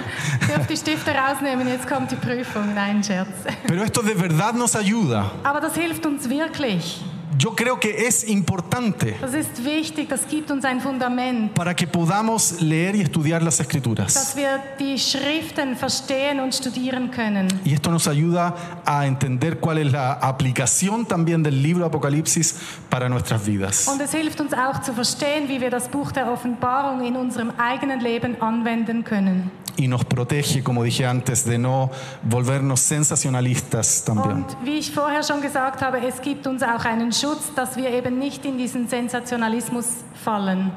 [0.49, 2.73] Dürft die Stifte rausnehmen, jetzt kommt die Prüfung.
[2.75, 3.29] Nein, Scherz.
[3.67, 5.33] Pero esto de verdad nos ayuda.
[5.43, 7.03] Aber das hilft uns wirklich.
[7.39, 11.87] Yo creo que es importante Das ist wichtig, das gibt uns ein Fundament, para que
[11.87, 14.37] podamos leer y estudiar las dass escrituras.
[14.37, 17.49] wir die Schriften verstehen und studieren können.
[17.65, 22.57] Y esto nos ayuda a entender cuál es la aplicación también del libro Apocalipsis
[22.89, 23.89] para nuestras vidas.
[23.89, 27.51] Und es hilft uns auch zu verstehen, wie wir das Buch der Offenbarung in unserem
[27.59, 29.51] eigenen Leben anwenden können.
[29.77, 31.91] Y nos protege, como dije antes, de no
[32.23, 34.45] volvernos sensacionalistas también.
[34.45, 37.24] Und wie ich vorher schon gesagt habe, es gibt uns auch einen Schutz,
[37.55, 39.87] dass wir eben nicht in diesen Sensationalismus
[40.25, 40.73] fallen.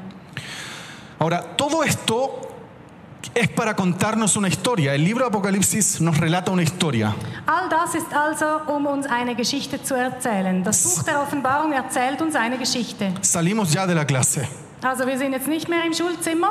[1.18, 2.48] Ahora, todo esto
[3.34, 4.94] es para contarnos una historia.
[4.94, 7.14] El libro Apocalipsis nos relata una historia.
[7.46, 10.62] All das ist also, um uns eine Geschichte zu erzählen.
[10.62, 13.12] Das Buch der Offenbarung erzählt uns eine Geschichte.
[13.20, 14.46] Salimos ya de la clase.
[14.82, 16.50] Also wir sind jetzt nicht mehr im Schulzimmer.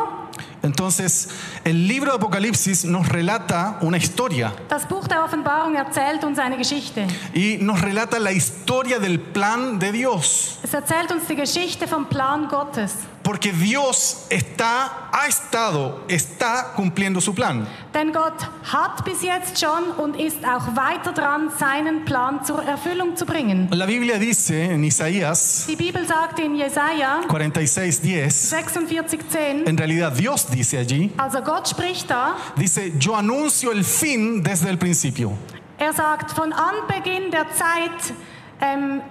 [0.63, 1.29] Entonces,
[1.63, 6.57] el libro de Apocalipsis nos relata una historia Das Buch der Offenbarung erzählt uns eine
[6.57, 7.05] Geschichte.
[7.33, 10.59] y nos relata la historia del plan de Dios.
[10.63, 12.93] Es erzählt uns die Geschichte vom Plan Gottes.
[13.23, 17.67] Porque Dios está, ha estado, está cumpliendo su plan.
[17.93, 18.35] Denn Gott
[18.71, 23.67] hat bis jetzt schon und ist auch weiter dran, seinen Plan zur Erfüllung zu bringen.
[23.71, 30.46] La Biblia dice en Isaías Die Bibel sagt in Jesaja 46:10, 46,10, en realidad Dios
[30.51, 35.37] dice allí, also Gott spricht da, dice, yo anuncio el fin desde el principio.
[35.77, 38.13] er sagt, von Anbeginn der Zeit
[38.61, 39.01] ähm,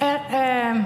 [0.00, 0.84] el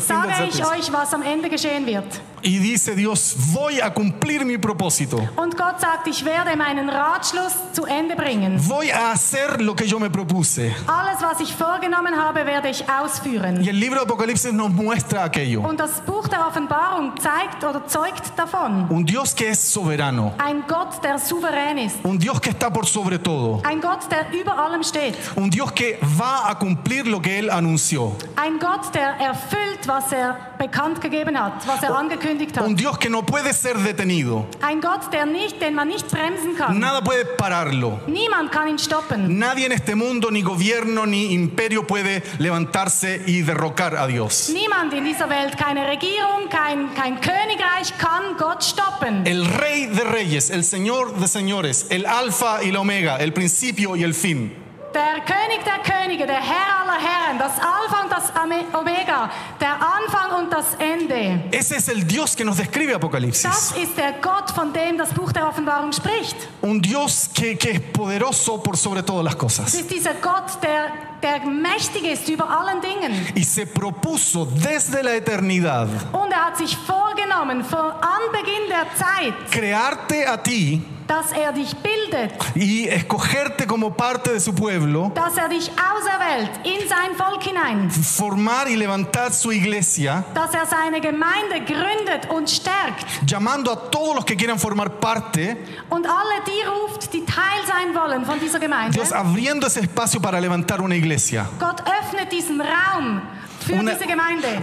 [0.00, 2.20] sage ich euch, was am Ende geschehen wird.
[2.42, 5.18] Y dice Dios, voy a cumplir mi propósito.
[5.36, 8.58] Und Gott sagt, ich werde meinen Ratschluss zu Ende bringen.
[8.58, 10.74] Voy a hacer lo que yo me propuse.
[10.86, 13.62] Alles, was ich vorgenommen habe, werde ich ausführen.
[13.62, 15.60] Y el libro de Apocalipsis nos muestra aquello.
[15.60, 18.86] Und das Buch der Offenbarung zeigt oder zeugt davon.
[18.88, 20.32] Un Dios que es soberano.
[20.38, 21.96] Ein Gott, der souverän ist.
[22.04, 23.60] Un Dios que está por sobre todo.
[23.64, 25.14] Ein Gott, der über allem steht.
[25.36, 28.16] Un Dios que va a cumplir lo que Él anunció.
[28.36, 32.66] Ein Gott, der erfüllt, was er bekannt gegeben hat, was er angekündigt angekündigt hat.
[32.66, 34.46] Un Dios que no puede ser detenido.
[34.60, 36.78] Ein Gott, der nicht, den man nicht bremsen kann.
[36.78, 38.00] Nada puede pararlo.
[38.06, 39.38] Niemand kann ihn stoppen.
[39.38, 44.50] Nadie en este mundo, ni gobierno, ni imperio puede levantarse y derrocar a Dios.
[44.50, 49.26] Niemand in dieser Welt, keine Regierung, kein, kein Königreich kann Gott stoppen.
[49.26, 53.96] El rey de reyes, el señor de señores, el alfa y la omega, el principio
[53.96, 54.59] y el fin.
[54.92, 58.32] Der König der Könige, der Herr aller Herren, das Alpha und das
[58.74, 61.44] Omega, der Anfang und das Ende.
[61.52, 63.72] Ese es el Dios que nos describe Das Apocalipsis.
[63.80, 66.36] ist der Gott, von dem das Buch der Offenbarung spricht.
[66.62, 69.74] Un Dios que, que es poderoso por sobre todas las Es cosas.
[69.74, 70.90] ist dieser Gott, der,
[71.22, 73.12] der mächtig ist über allen Dingen.
[73.36, 79.34] Y se propuso desde la eternidad Und er hat sich vorgenommen, vor Anbeginn der Zeit,
[79.52, 85.36] crearte a ti dass er dich bildet, y escogerte como parte de su pueblo, dass
[85.36, 91.00] er dich auserwählt in sein Volk hinein, formar y levantar su iglesia, dass er seine
[91.00, 95.56] Gemeinde gründet und stärkt llamando a todos los que quieran formar parte,
[95.88, 98.92] und alle die ruft, die Teil sein wollen von dieser Gemeinde.
[98.92, 101.48] Dios abriendo ese espacio para levantar una iglesia.
[101.58, 103.20] Gott öffnet diesen Raum
[103.68, 103.96] Una,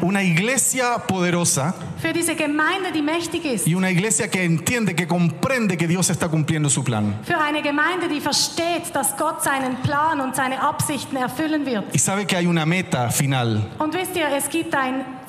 [0.01, 1.75] una, iglesia poderosa.
[3.67, 7.19] Y una iglesia que entiende, que comprende que Dios está cumpliendo su plan.
[11.93, 13.69] Y sabe que hay una meta final.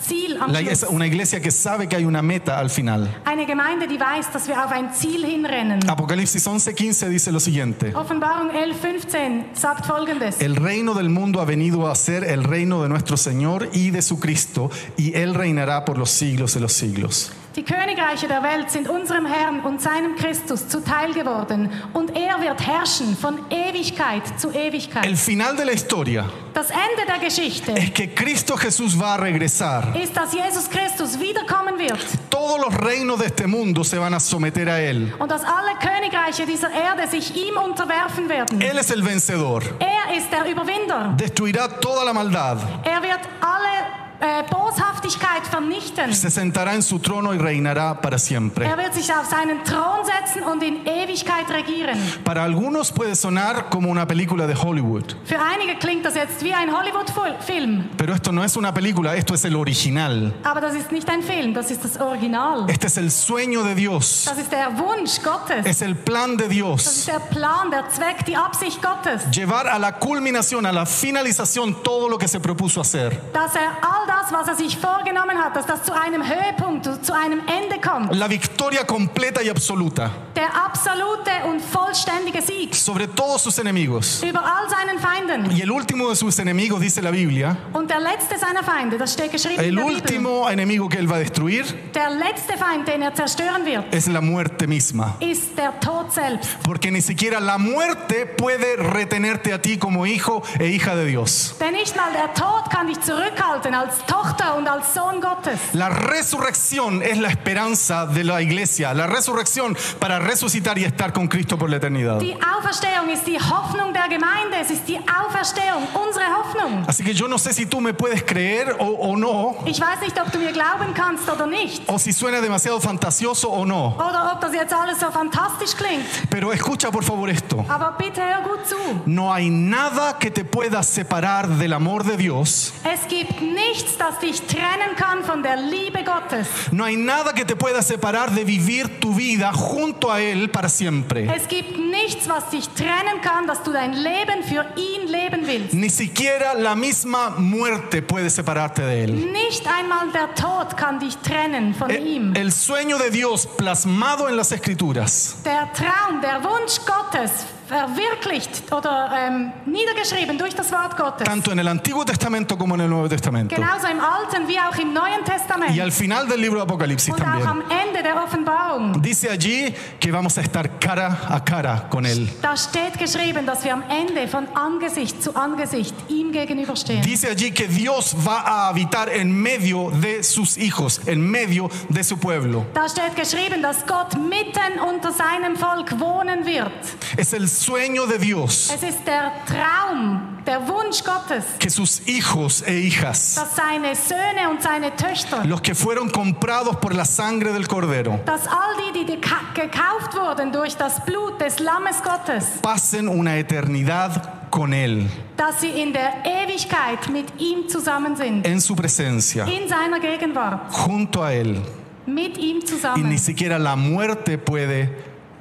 [0.00, 0.84] Ziel am Schluss.
[0.90, 3.08] una iglesia que sabe que hay una meta al final.
[3.24, 5.88] Eine Gemeinde, die weiß, dass wir auf ein Ziel hinrennen.
[5.88, 7.92] Apocalipsis 11:15 dice lo siguiente.
[7.94, 10.40] Offenbarung 11, 15 sagt folgendes.
[10.40, 14.02] El reino del mundo ha venido a ser el reino de nuestro Señor y de
[14.02, 17.32] su Cristo, y Él reinará por los siglos de los siglos.
[17.58, 22.64] Die Königreiche der Welt sind unserem Herrn und seinem Christus zuteil geworden und er wird
[22.64, 25.04] herrschen von Ewigkeit zu Ewigkeit.
[25.04, 29.16] El final de la historia Das Ende der Geschichte es que Cristo Jesús va a
[29.16, 29.92] regresar.
[30.00, 31.98] ist, dass Jesus Christus wiederkommen wird
[32.30, 35.12] Todos los reinos de este mundo se van a someter a Él.
[35.18, 38.60] und dass alle Königreiche dieser Erde sich ihm unterwerfen werden.
[38.60, 39.62] Él es el vencedor.
[39.80, 41.12] Er ist der Überwinder.
[41.18, 42.58] Destruirá toda la maldad.
[42.84, 46.12] Er wird alle äh, Boshaftigkeit vernichten.
[46.12, 48.66] Se sentará en su trono y reinará para siempre.
[48.66, 51.98] Er wird sich auf seinen Thron setzen und in Ewigkeit regieren.
[52.24, 56.52] Para algunos puede sonar como una película de Hollywood, Für einige klingt das jetzt wie
[56.52, 60.32] ein Hollywood-Film, pero esto no es una película, esto es el original.
[60.42, 62.66] aber das ist nicht ein Film, das ist das Original.
[62.68, 65.64] Este es el sueño de Dios, Das ist der Wunsch Gottes.
[65.66, 66.86] es el plan de Das Dios.
[66.86, 69.22] ist der Plan, der Zweck, die Absicht Gottes.
[69.32, 73.20] Llevar a la culminación, a la finalización todo lo que se propuso hacer.
[73.32, 77.14] Dass er all das, was er sich vorgenommen hat, dass das zu einem Höhepunkt, zu
[77.14, 78.14] einem Ende kommt.
[78.14, 84.22] La victoria completa y absoluta Der absolute und vollständige Sieg sobre todos sus enemigos.
[84.22, 85.50] über all seinen Feinden.
[85.56, 89.12] Y el último de sus enemigos, dice la Biblia, Und der letzte seiner Feinde, das
[89.12, 92.86] steht geschrieben in el Bibel, último enemigo que él va a destruir der letzte Feind,
[92.86, 95.16] den er zerstören wird, es la muerte misma.
[95.20, 96.48] ist der Tod selbst.
[96.62, 101.56] Porque ni siquiera la muerte puede retenerte a ti como hijo e hija de Dios.
[101.60, 105.58] Denn nicht mal der Tod kann dich zurückhalten als Tochter und als Sohn Gottes.
[105.72, 111.26] La resurrección es la esperanza de la iglesia, la resurrección para resucitar y estar con
[111.28, 112.18] Cristo por la eternidad.
[112.20, 114.56] Die Auferstehung ist die Hoffnung der Gemeinde.
[114.60, 116.84] Es ist die Auferstehung, unsere Hoffnung.
[116.86, 120.00] Así que yo no sé si tú me puedes creer o, o no, Ich weiß
[120.02, 121.82] nicht, ob du mir glauben kannst oder nicht.
[121.88, 126.04] o si suena demasiado fantasioso o no, Oder ob das jetzt alles so fantastisch klingt.
[126.30, 127.64] pero escucha por favor esto.
[127.68, 128.76] Aber bitte hör gut zu.
[129.06, 132.72] No hay nada que te pueda separar del amor de Dios.
[132.84, 136.48] Es gibt nichts, das dich trennen kann von der Liebe Gottes.
[136.72, 140.68] No hay nada que te pueda separar de vivir tu vida junto a Él para
[140.68, 141.28] siempre.
[141.40, 145.72] Es gibt nichts, was dich trennen kann, dass du dein Leben für ihn leben willst.
[145.72, 149.12] Ni siquiera la misma muerte puede separarte de Él.
[149.12, 152.34] Nicht einmal der Tod kann dich trennen von ihm.
[152.34, 158.62] El, el sueño de Dios plasmado en las escrituras Der Traum, der Wunsch Gottes verwirklicht
[158.72, 161.26] oder ähm, niedergeschrieben durch das Wort Gottes.
[161.26, 163.54] tanto en el Antiguo Testamento como en el Nuevo Testamento.
[163.54, 165.74] Genauso im Alten wie auch im Neuen Testament.
[165.76, 167.46] Y al final del libro de Apocalipsis Und auch también.
[167.48, 169.00] am Ende der Offenbarung.
[169.02, 172.28] Dice allí que vamos a estar cara a cara con Él.
[172.42, 177.02] Da steht geschrieben, dass wir am Ende von Angesicht zu Angesicht ihm gegenüberstehen.
[177.02, 182.02] Dice allí que Dios va a habitar en medio de sus hijos, en medio de
[182.02, 182.64] su pueblo.
[182.74, 186.72] Da steht geschrieben, dass Gott mitten unter seinem Volk wohnen wird.
[187.16, 192.62] Es el sueño de Dios Es ist der Traum, der Wunsch Gottes, que sus hijos
[192.66, 197.52] e hijas, dass seine Söhne und seine Töchter, los que fueron comprados por la sangre
[197.52, 202.44] del Cordero, dass all die, die geka- gekauft wurden durch das Blut des Lammes Gottes,
[202.62, 208.60] pasen una eternidad con Él, dass sie in der Ewigkeit mit ihm zusammen sind, en
[208.60, 211.60] su presencia, in seiner Gegenwart, junto a Él.
[212.06, 213.18] mit ihm y ni zusammen.
[213.18, 214.88] siquiera la muerte puede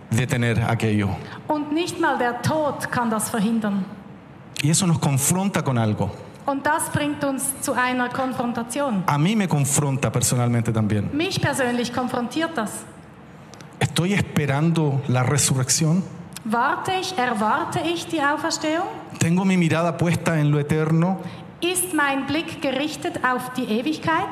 [0.10, 1.10] detener aquello.
[1.48, 3.86] Und nicht mal der Tod kann das verhindern.
[4.64, 6.10] Y eso nos confronta con algo.
[6.46, 9.04] Und das bringt uns zu einer Konfrontation.
[9.06, 11.10] A mí me confronta personalmente también.
[11.14, 12.72] Mich persönlich konfrontiert das.
[13.80, 16.04] ¿Estoy esperando la resurrección?
[16.46, 18.88] Warte ich, erwarte ich die Auferstehung?
[19.20, 21.20] ¿Tengo mi mirada puesta en lo eterno?
[21.60, 24.30] Ist mein Blick gerichtet auf die Ewigkeit?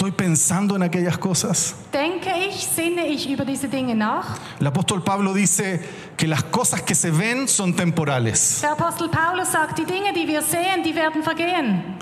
[0.00, 1.74] ¿Estoy pensando en aquellas cosas?
[1.92, 4.38] Denke ich, sinne ich über diese Dinge nach?
[4.58, 5.78] El apóstol Pablo dice
[6.16, 10.26] que las cosas que se ven son temporales, Der Apostel Paulus sagt, die Dinge, die
[10.26, 11.98] wir sehen, die werden vergehen.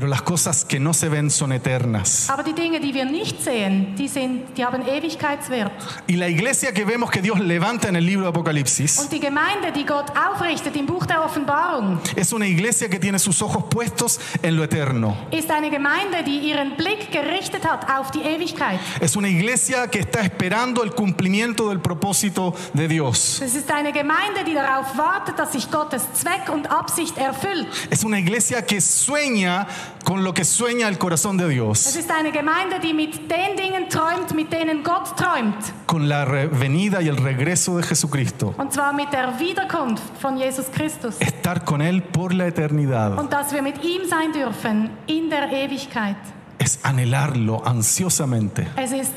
[0.00, 2.30] Pero las cosas que no se ven son eternas.
[2.30, 5.72] Aber die Dinge, die wir nicht sehen, die, sind, die haben Ewigkeitswert.
[6.06, 9.20] Y la iglesia que vemos que Dios levanta en el libro de Apocalipsis Und die
[9.20, 13.64] Gemeinde, die Gott aufrichtet im Buch der Offenbarung, es una iglesia que tiene sus ojos
[13.68, 15.14] puestos en lo eterno.
[15.32, 18.80] ist eine Gemeinde, die ihren Blick gerichtet hat auf die Ewigkeit.
[19.00, 23.42] Es una iglesia que está esperando el cumplimiento del propósito de Dios.
[23.42, 27.68] Es ist eine Gemeinde, die darauf wartet, dass sich Gottes Zweck und Absicht erfüllt.
[27.90, 29.66] Es una iglesia que sueña
[30.04, 33.56] con lo que sueña el corazón de Es Dios, ist eine Gemeinde, die mit den
[33.56, 35.54] Dingen träumt, mit denen Gott träumt.
[35.86, 38.54] con la re- venida y el regreso de Jesucristo.
[38.58, 41.16] Und zwar mit der Wiederkunft von Jesus Christus.
[41.20, 45.50] Estar con Él por la eternidad Und dass wir mit ihm sein dürfen in der
[45.52, 46.16] Ewigkeit.
[46.58, 49.12] es anhelarlo ansiosamente, Es ist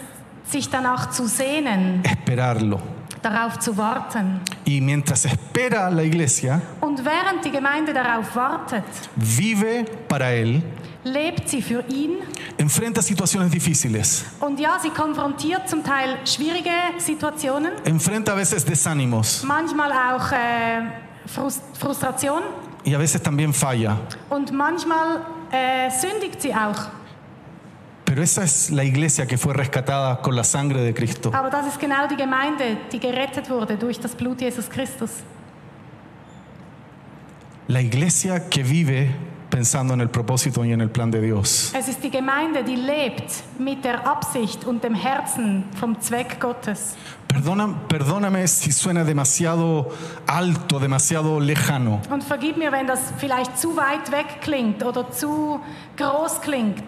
[0.46, 2.80] sich danach zu sehnen, esperarlo.
[3.24, 4.42] Darauf zu warten.
[4.66, 8.84] Y mientras espera la iglesia, Und während die Gemeinde darauf wartet,
[9.16, 10.62] vive para Él,
[11.04, 12.18] lebt sie für ihn.
[12.58, 19.44] enfrenta situaciones difíciles, Und ja, sie konfrontiert zum Teil schwierige Situationen, enfrenta a veces desánimos
[19.44, 20.84] manchmal auch äh,
[21.26, 22.42] Frust Frustration
[22.86, 23.98] y a veces también falla.
[24.30, 26.88] und manchmal äh, sündigt sie auch.
[28.14, 31.32] Pero esa es la iglesia que fue rescatada con la sangre de Cristo.
[31.34, 35.10] Aber das ist genau die Gemeinde, die gerettet wurde durch das Blut Jesus Christus.
[37.70, 39.10] La iglesia que vive
[39.50, 41.74] pensando en el propósito y en el plan de Dios.
[41.76, 46.96] Es ist die Gemeinde, die lebt mit der Absicht und dem Herzen vom Zweck Gottes.
[47.28, 49.92] Perdona, perdóname si suena demasiado
[50.28, 55.60] alto, demasiado lejano, Und vergib mir, wenn das vielleicht zu weit weg klingt oder zu
[55.98, 56.84] groß klingt.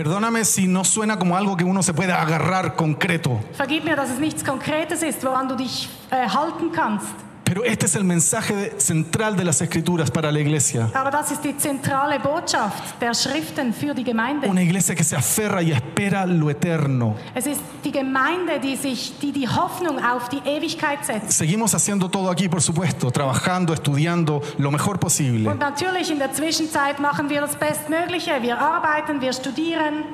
[0.00, 3.38] Perdóname si no suena como algo que uno se puede agarrar concreto.
[3.58, 7.12] Vergib mir, dass es nichts Konkretes ist, woran du dich äh, halten kannst.
[7.50, 10.88] Pero este es el mensaje de- central de las escrituras para la iglesia.
[10.94, 14.46] Aber das ist die zentrale Botschaft der Schriften für die Gemeinde.
[14.48, 17.16] Una iglesia que se aferra y espera lo eterno.
[17.34, 21.32] Es ist die Gemeinde, die sich, die die Hoffnung auf die Ewigkeit setzt.
[21.32, 25.48] Seguimos haciendo todo aquí, por supuesto, trabajando, estudiando lo mejor posible.
[25.50, 28.30] Und natürlich in der Zwischenzeit machen wir das Bestmögliche.
[28.42, 30.04] Wir arbeiten, wir studieren,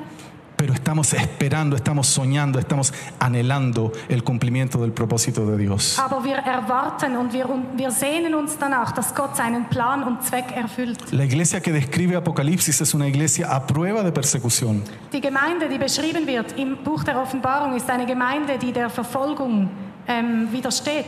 [0.57, 5.99] Pero estamos esperando, estamos soñando, estamos anhelando el cumplimiento del propósito de Dios.
[5.99, 10.51] aber wir erwarten und wir, wir sehnen uns danach, dass Gott seinen Plan und Zweck
[10.55, 10.99] erfüllt.
[11.11, 14.81] La iglesia que describe Apocalipsis es una iglesia a prueba de persecución.
[15.13, 19.69] Die Gemeinde, die beschrieben wird im Buch der Offenbarung, ist eine Gemeinde, die der Verfolgung
[20.07, 21.05] ähm, widersteht,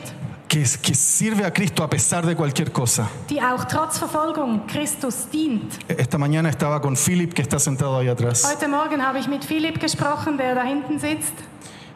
[0.50, 3.08] Que, que sirve a Cristo a pesar de cualquier cosa.
[3.30, 5.72] die auch trotz Verfolgung Christus dient.
[5.88, 9.46] Esta mañana estaba con Philip, que está sentado ahí atrás, Heute Morgen habe ich mit
[9.46, 11.34] Philipp gesprochen, der da hinten sitzt.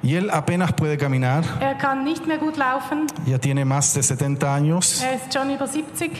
[0.03, 4.03] y él apenas puede caminar, Er kann nicht mehr gut laufen, ya tiene más de
[4.03, 6.11] 70 años, er ist schon über 70,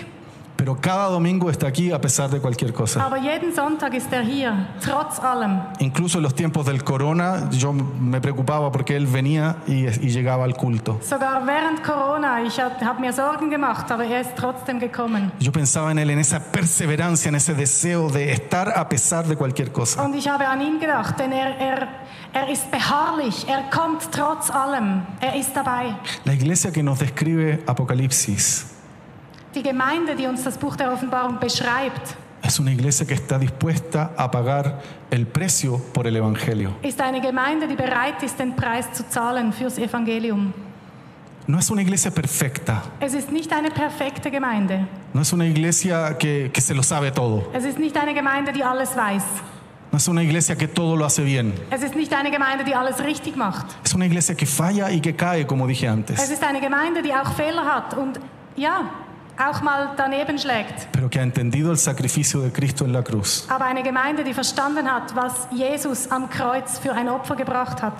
[0.55, 3.03] pero cada domingo está aquí a pesar de cualquier cosa.
[3.03, 5.61] aber jeden Sonntag ist er hier, trotz allem.
[5.79, 10.43] Incluso en los tiempos del corona, yo me preocupaba porque él venía y, y llegaba
[10.45, 10.99] al culto.
[11.01, 15.31] Sogar während Corona, ich habe mir Sorgen gemacht, aber er ist trotzdem gekommen.
[15.39, 19.35] Yo pensaba en él, en esa perseverancia, en ese deseo de estar a pesar de
[19.35, 20.03] cualquier cosa.
[20.03, 21.87] Und ich habe an ihn gedacht, denn er, er,
[22.33, 25.95] er ist beharrlich, er kommt trotz allem, er ist dabei.
[26.25, 28.72] La iglesia que nos describe Apocalipsis
[29.55, 34.11] Die Gemeinde, die uns das Buch der Offenbarung beschreibt, es una iglesia que está dispuesta
[34.17, 36.75] a pagar el precio por el Evangelio.
[36.81, 40.53] ist eine Gemeinde, die bereit ist, den Preis zu zahlen fürs Evangelium.
[41.45, 44.87] No es una iglesia perfecta, Es ist nicht eine perfekte Gemeinde.
[45.13, 48.51] no es una iglesia que, que se lo sabe todo, Es ist nicht eine Gemeinde,
[48.51, 49.23] die alles weiß.
[49.91, 51.53] no es una iglesia que todo lo hace bien.
[51.69, 53.67] Es ist nicht eine Gemeinde, die alles richtig macht.
[53.85, 57.01] Es una iglesia que falla y que cae, como dije Es antes, ist eine Gemeinde,
[57.03, 58.19] die auch Fehler hat und
[58.55, 58.89] ja,
[59.37, 60.87] auch mal daneben schlägt.
[60.91, 63.45] pero que ha entendido el sacrificio de Cristo en la cruz.
[63.49, 67.93] Aber eine Gemeinde, die verstanden hat, was Jesus am Kreuz für ein Opfer gebracht hat.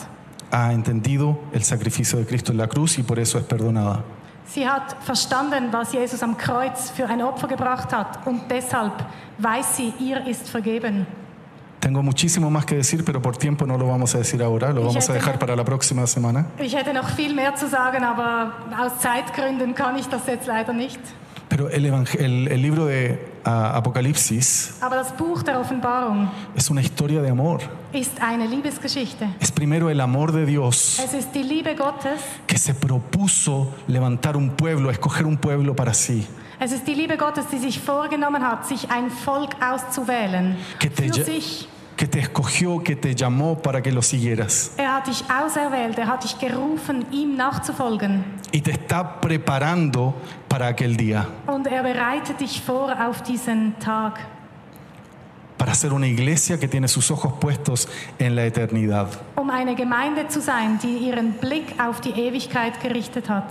[0.51, 4.03] Ha entendido el sacrificio de Cristo en la cruz y por eso es perdonada.
[4.45, 8.93] Sie hat verstanden, was Jesus am Kreuz für ein Opfer gebracht hat und deshalb
[9.39, 11.07] weiß sie, ihr ist vergeben.
[11.79, 14.86] Tengo muchísimo más que decir, pero por tiempo no lo vamos a decir ahora, lo
[14.86, 16.45] vamos a dejar para la próxima semana.
[16.59, 20.71] Ich hätte noch viel mehr zu sagen, aber aus Zeitgründen kann ich das jetzt leider
[20.71, 20.99] nicht.
[21.56, 26.68] Pero el, evang- el- el libro de ah, Apocalipsis Aber das Buch der Offenbarung es
[26.72, 27.60] una historia de amor.
[27.93, 29.28] ist eine Liebesgeschichte.
[29.39, 32.20] Es primero el amor de Dios Es ist die Liebe Gottes.
[32.47, 36.26] que se propuso levantar un pueblo, escoger un pueblo para sí.
[36.60, 40.56] Es ist die Liebe Gottes, die sich vorgenommen hat, sich ein Volk auszuwählen.
[40.80, 41.68] Que te, Für lla- sich.
[41.95, 44.71] Que te escogió, que te llamó para que lo siguieras.
[44.77, 48.23] Er hat dich auserwählt, er hat dich gerufen, ihm nachzufolgen.
[48.51, 50.13] Y te está preparando
[50.47, 54.19] para aquel día, Und er bereitet dich vor auf diesen Tag.
[55.57, 57.87] para ser una iglesia que tiene sus ojos puestos
[58.19, 59.07] en la eternidad.
[59.37, 63.45] Um eine Gemeinde zu sein, die ihren Blick auf die Ewigkeit gerichtet hat.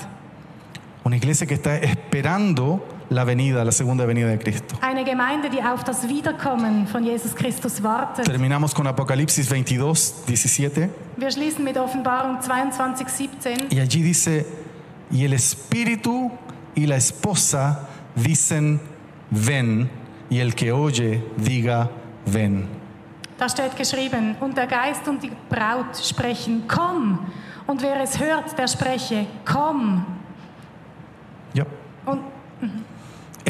[1.04, 2.84] Una iglesia que está esperando
[3.14, 4.76] la venida, la segunda venida de Cristo.
[4.80, 8.24] Eine Gemeinde, die auf das Wiederkommen von Jesus Christus wartet.
[8.24, 10.90] Terminamos con Apocalipsis 22, 17.
[11.16, 13.68] Wir schließen mit Offenbarung 22, 17.
[13.70, 14.46] Y allí dice,
[15.10, 16.30] y el espíritu
[16.74, 18.80] y la esposa dicen,
[19.30, 19.90] ven,
[20.30, 21.90] y el que oye diga,
[22.26, 22.68] ven.
[23.38, 27.18] Da steht geschrieben, und der Geist und die Braut sprechen, komm.
[27.66, 30.04] Und wer es hört, der spreche, komm.
[31.52, 31.66] Ya.
[32.06, 32.20] Und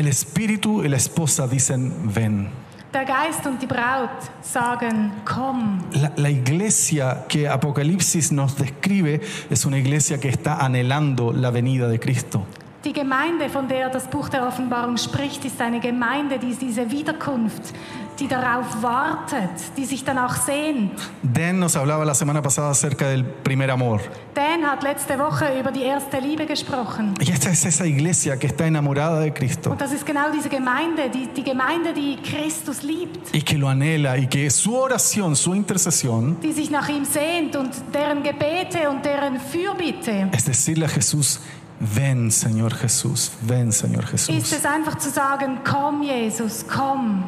[0.02, 2.48] El espíritu y la esposa dicen, ven.
[2.92, 5.78] der Geist und die Braut sagen, komm.
[5.92, 11.86] La, la iglesia que Apocalipsis nos describe es una iglesia que está anhelando la venida
[11.86, 12.44] de Cristo.
[12.84, 17.72] Die Gemeinde, von der das Buch der Offenbarung spricht, ist eine Gemeinde, die diese Wiederkunft,
[18.18, 20.92] die darauf wartet, die sich danach sehnt.
[21.22, 24.00] Dan nos hablaba la semana pasada acerca del primer amor.
[24.34, 27.14] Dan hat letzte Woche über die erste Liebe gesprochen.
[27.20, 30.48] Y esta es esa iglesia que está enamorada de Cristo Und das ist genau diese
[30.48, 35.36] Gemeinde, die, die Gemeinde, die Christus liebt, y que lo anhela y que su oración,
[35.36, 40.86] su intercesión die sich nach ihm sehnt und deren Gebete und deren Fürbitte es decirle
[40.86, 41.40] a Jesús,
[41.80, 44.52] ven Señor Jesús, ven Señor ist Jesús.
[44.52, 47.24] es einfach zu sagen, komm Jesus, komm.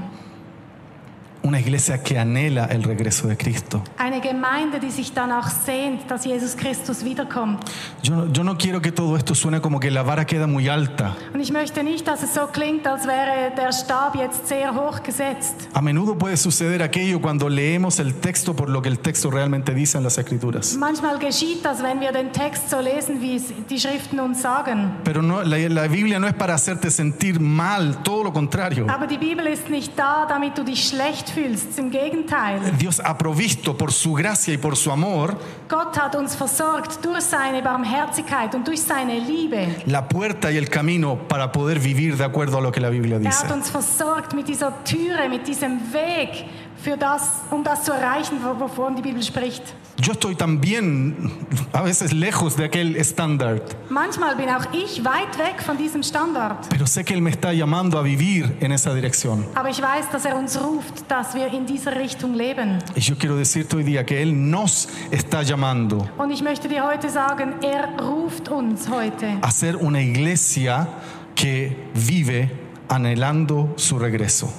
[1.45, 3.82] Una iglesia que anhela el regreso de Cristo.
[3.99, 7.62] Eine Gemeinde, die sich danach sehnt, dass Jesus Christus wiederkommt.
[8.03, 10.70] Yo no, yo no quiero que todo esto suene como que la vara queda muy
[10.70, 11.14] alta.
[11.34, 15.03] Und ich möchte nicht, dass es so klingt, als wäre der Stab jetzt sehr hoch
[15.03, 15.68] gesetzt.
[15.74, 19.74] A menudo puede suceder aquello cuando leemos el texto por lo que el texto realmente
[19.74, 20.74] dice en las escrituras.
[20.78, 24.92] Manchmal geschieht das, wenn wir den Text so lesen, wie es die Schriften uns sagen.
[25.05, 28.86] Pero no, la, la Biblia no es para hacerte sentir mal, todo lo contrario.
[28.88, 31.78] Aber die Bibel ist nicht da, damit du dich schlecht fühlst.
[31.78, 32.61] Im Gegenteil.
[32.78, 35.37] Dios ha provisto por su gracia y por su amor
[35.68, 39.66] Gott hat uns versorgt durch seine Barmherzigkeit und durch seine Liebe.
[39.87, 43.16] la puerta y el camino para poder vivir de acuerdo a lo que la Biblia
[43.16, 43.45] Er dice.
[43.45, 46.45] hat uns versorgt mit dieser Türe, mit diesem Weg,
[46.82, 49.62] für das, um das zu erreichen, wo- wovon die Bibel spricht.
[49.97, 51.30] Yo estoy también
[51.72, 56.66] a veces lejos de aquel estándar, Manchmal bin auch ich weit weg von diesem Standard.
[56.68, 59.47] pero sé que Él me está llamando a vivir en esa dirección.
[59.55, 62.78] Aber ich weiß, dass er uns ruft, dass wir in dieser Richtung leben.
[62.97, 66.82] Y yo quiero decirte hoy día que Él nos está llamando Und ich möchte dir
[66.84, 70.88] heute sagen, er ruft uns heute, a ser una iglesia
[71.36, 72.51] que vive
[72.88, 74.53] anhelando su regreso.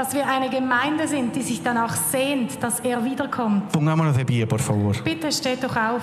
[0.00, 3.70] Dass wir eine Gemeinde sind, die sich danach sehnt, dass er wiederkommt.
[3.70, 4.94] Pongámonos de pie, por favor.
[5.04, 6.02] Bitte steht doch auf.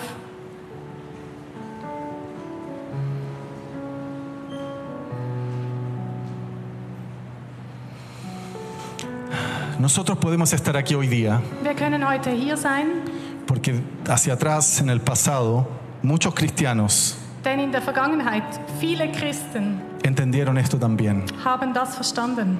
[9.80, 13.02] Nosotros podemos estar aquí hoy día Wir können heute hier sein,
[13.48, 15.68] porque hacia atrás, en el pasado,
[16.04, 18.44] muchos cristianos denn in der Vergangenheit
[18.80, 22.60] viele Christen entendieron esto también haben das verstanden.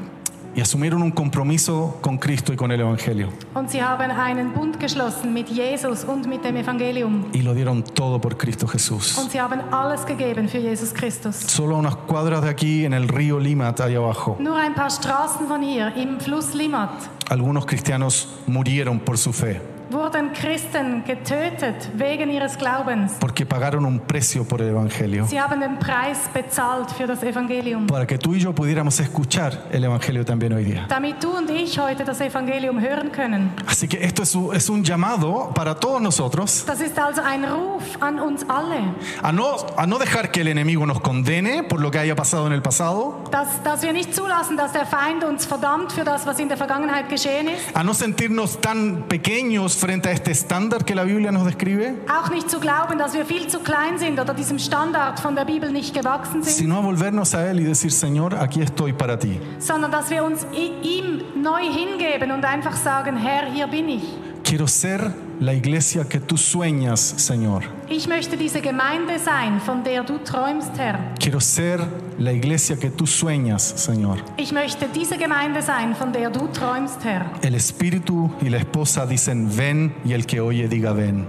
[0.58, 4.80] Y asumieron un compromiso con Cristo y con el Evangelio Und sie haben einen Bund
[4.80, 7.26] geschlossen mit Jesus und mit dem Evangelium.
[7.32, 9.18] y lo dieron todo por Cristo Jesús.
[9.20, 11.36] Und sie haben alles gegeben für Jesus Christus.
[11.36, 14.90] Solo a unas cuadras de aquí, en el río Limat, ahí abajo, Nur ein paar
[14.90, 16.90] Straßen von hier, im Fluss Limmat,
[17.30, 23.14] algunos cristianos murieron por su fe, wurden Christen getötet wegen ihres Glaubens.
[23.20, 27.88] porque pagaron un precio por el Evangelio, Sie haben den Preis bezahlt für das Evangelium.
[27.88, 30.86] para que tú y yo pudiéramos escuchar el Evangelio también hoy día.
[30.90, 33.52] Damit du und ich heute das Evangelium hören können.
[33.66, 37.44] Así que esto es un, es un llamado para todos nosotros Das ist also ein
[37.46, 41.80] Ruf an uns alle, a no, a no dejar que el enemigo nos condene por
[41.80, 45.24] lo que haya pasado en el pasado, dass, dass wir nicht zulassen, dass der Feind
[45.24, 49.77] uns verdammt für das, was in der Vergangenheit geschehen ist, a no sentirnos tan pequeños
[49.78, 53.26] frente a este estándar que la Biblia nos describe, Auch nicht zu glauben, dass wir
[53.26, 56.82] viel zu klein sind oder diesem Standard von der Bibel nicht gewachsen sind, sino a
[56.82, 59.40] volvernos a Él y decir, Señor, aquí estoy para ti.
[59.60, 64.04] sondern dass wir uns ihm neu hingeben und einfach sagen, Herr, hier bin ich.
[64.44, 67.64] Quiero ser la iglesia que tú sueñas, Señor.
[67.90, 71.14] Ich möchte diese Gemeinde sein, von der du träumst, Herr.
[71.20, 71.80] Quiero ser
[72.18, 74.18] la iglesia que tú sueñas, Señor.
[74.38, 77.26] Ich möchte diese Gemeinde sein, von der du träumst, Herr.
[77.42, 81.26] El espíritu y la esposa dicen, ven, y el que oye diga, ven.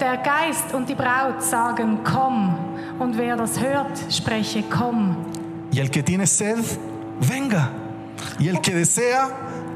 [0.00, 2.56] Der Geist und die Braut sagen, komm.
[2.98, 5.16] Und wer das hört, spreche, komm.
[5.72, 6.58] Y el que tiene sed,
[7.20, 7.70] venga.
[8.38, 9.28] Y el que desea,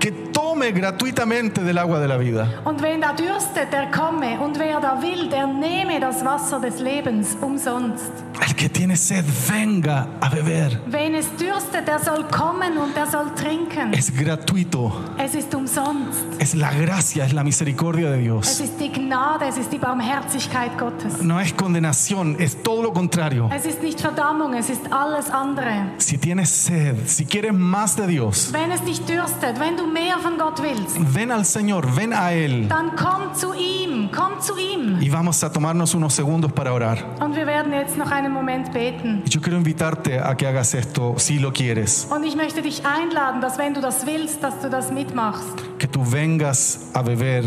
[0.03, 2.49] que tome gratuitamente del agua de la vida.
[2.65, 4.37] Und wen da dürstet, der komme.
[4.41, 8.11] Und wer da will, der nehme das Wasser des Lebens umsonst.
[8.41, 10.73] El que tiene sed, venga a beber.
[10.87, 13.93] Wen es dürstet, der soll kommen und der soll trinken.
[13.93, 14.93] Es gratuito.
[15.19, 16.19] Es ist umsonst.
[16.41, 18.61] Es la gracia, es la misericordia de Es Dios.
[18.61, 21.23] ist die Gnade, es ist die Barmherzigkeit Gottes.
[21.23, 23.49] No es condenación, es todo lo contrario.
[23.55, 25.93] Es ist nicht Verdammung, es ist alles andere.
[25.99, 30.19] Si tienes sed, si quieres más de Dios, Wenn es dich dürstet, wenn du mehr
[30.19, 32.69] von Gott willst, ven al Señor, ven a Él.
[32.69, 35.01] dann komm zu ihm, komm zu ihm.
[35.01, 36.99] Y vamos a tomarnos unos segundos para orar.
[37.21, 39.23] Und wir werden jetzt noch einen Moment beten.
[39.25, 42.07] Y yo quiero invitarte a que hagas esto si lo quieres.
[42.11, 45.63] Und ich möchte dich einladen, dass wenn du das willst, dass du das mitmachst.
[45.79, 47.43] Que tú vengas a beber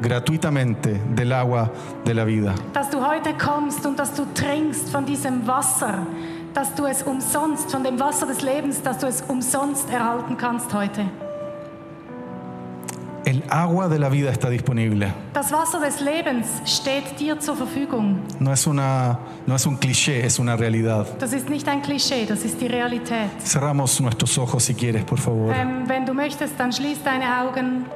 [0.00, 1.70] gratuitamente del agua
[2.04, 2.54] de la vida.
[2.72, 6.06] Dass du heute kommst und dass du trinkst von diesem Wasser.
[6.54, 10.72] Dass du es umsonst, von dem Wasser des Lebens, dass du es umsonst erhalten kannst
[10.72, 11.04] heute.
[13.26, 15.12] El agua de la vida está disponible.
[15.32, 18.20] Das Wasser des Lebens steht dir zur Verfügung.
[18.38, 19.18] No es, una,
[19.48, 21.08] no es un cliché, es una realidad.
[21.18, 23.28] Das ist nicht ein Klischee, das ist die Realität.
[23.44, 25.52] Cerramos nuestros ojos si quieres, por favor.
[25.52, 27.86] Ähm, wenn du möchtest, dann schließ deine Augen.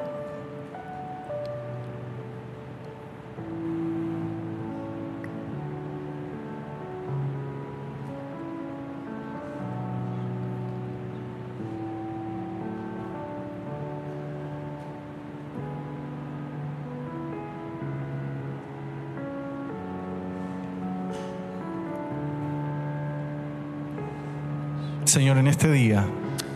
[25.11, 26.07] Señor, en este día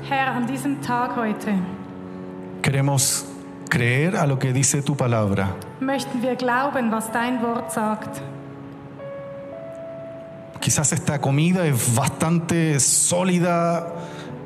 [0.09, 1.55] Herr, an diesem Tag heute
[2.62, 3.26] queremos
[3.68, 5.57] creer a lo que dice tu palabra.
[5.80, 8.22] möchten wir glauben, was dein Wort sagt.
[10.61, 13.92] Quizás esta comida es bastante sólida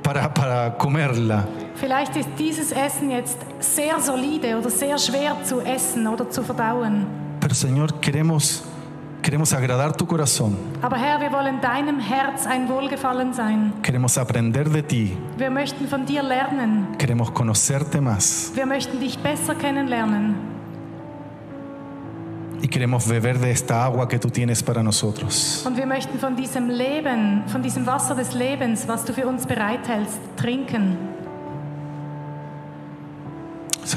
[0.03, 6.07] para, para comerla, Vielleicht ist dieses Essen jetzt sehr solide oder sehr schwer zu essen
[6.07, 7.07] oder zu verdauen.
[7.41, 8.65] pero Señor, queremos,
[9.29, 10.57] queremos agradar tu corazón.
[10.81, 13.75] Aber Herr, wir wollen deinem Herz ein Wohlgefallen sein.
[13.83, 15.19] Queremos aprender de ti.
[15.37, 16.97] Wir möchten von dir lernen.
[16.97, 18.53] Queremos conocerte más.
[18.55, 20.35] Wir möchten dich besser kennenlernen.
[22.63, 25.63] Y queremos beber de esta agua que tú tienes para nosotros.
[25.67, 29.45] Und wir möchten von diesem Leben, von diesem Wasser des Lebens, was du für uns
[29.45, 30.97] bereithältst, trinken.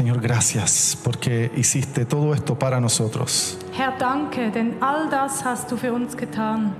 [0.02, 3.56] Señor, gracias porque hiciste todo esto para nosotros.
[3.78, 6.74] Herr, danke, denn all das hast du für uns getan.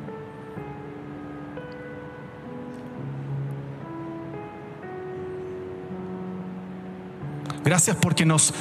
[7.64, 8.52] Gracias porque nos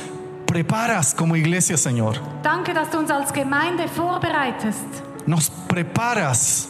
[0.44, 2.16] preparas como iglesia, Señor.
[2.42, 4.84] Danke, dass du uns als Gemeinde vorbereitest.
[5.26, 6.68] Nos preparas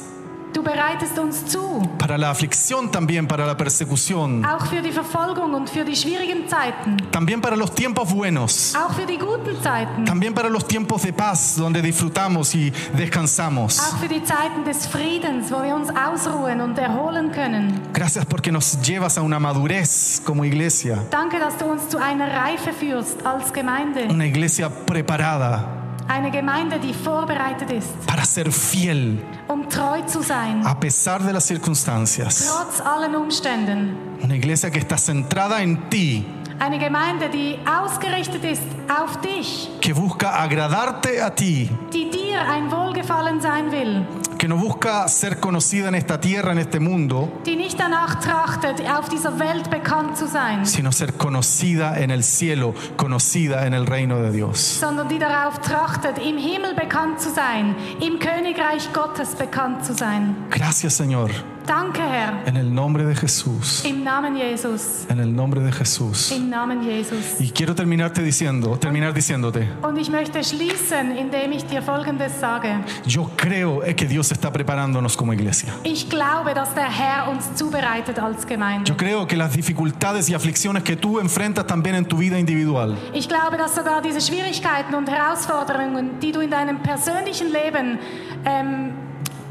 [0.53, 5.55] Du bereitest uns zu, para la aflicción también, para la persecución, auch für die Verfolgung
[5.55, 10.05] und für die schwierigen Zeiten, también para los tiempos buenos, auch für die guten Zeiten,
[10.05, 13.78] también para los tiempos de paz donde disfrutamos y descansamos.
[13.78, 17.80] auch für die Zeiten des Friedens, wo wir uns ausruhen und erholen können.
[17.92, 22.26] Gracias porque nos llevas a una madurez como iglesia, Danke, dass du uns zu einer
[22.26, 24.09] Reife führst als Gemeinde.
[24.11, 25.76] una iglesia preparada
[26.09, 29.22] Eine Gemeinde, die vorbereitet ist, para ser fiel.
[29.46, 32.47] Um treu zu sein, a pesar de las circunstancias.
[32.47, 33.97] trotz allen Umständen.
[34.22, 36.24] Una iglesia que está centrada en ti,
[36.59, 42.70] Eine Gemeinde, die ausgerichtet ist auf dich, que busca agradarte a ti, die dir ein
[42.70, 44.05] Wohlgefallen sein will,
[44.41, 48.80] que no busca ser conocida en esta tierra, en este mundo, die nicht danach trachtet,
[48.88, 53.84] auf dieser Welt bekannt zu sein, sino ser conocida en el cielo, conocida en el
[53.86, 54.80] reino de Dios.
[54.80, 60.34] sondern die darauf trachtet, im Himmel bekannt zu sein, im Königreich Gottes bekannt zu sein.
[60.49, 61.28] Gracias Señor,
[61.70, 62.42] Danke, Herr.
[62.46, 63.84] En el nombre de Jesús.
[63.84, 65.06] Im Namen Jesus.
[65.08, 66.32] En el nombre de Jesús.
[66.32, 67.40] Im Namen Jesus.
[67.40, 72.74] Y quiero terminarte diciendo, terminar diciéndote, Und ich möchte schließen, indem ich dir Folgendes sage.
[73.06, 75.72] yo creo eh, que Dios está preparándonos como iglesia.
[75.84, 78.90] Ich glaube, dass der Herr uns zubereitet als Gemeinde.
[78.90, 82.96] Yo creo que las dificultades y aflicciones que tú enfrentas también en tu vida individual,
[83.14, 88.00] Ich glaube, dass sogar diese Schwierigkeiten und Herausforderungen, die du in deinem persönlichen Leben,
[88.44, 88.99] ähm,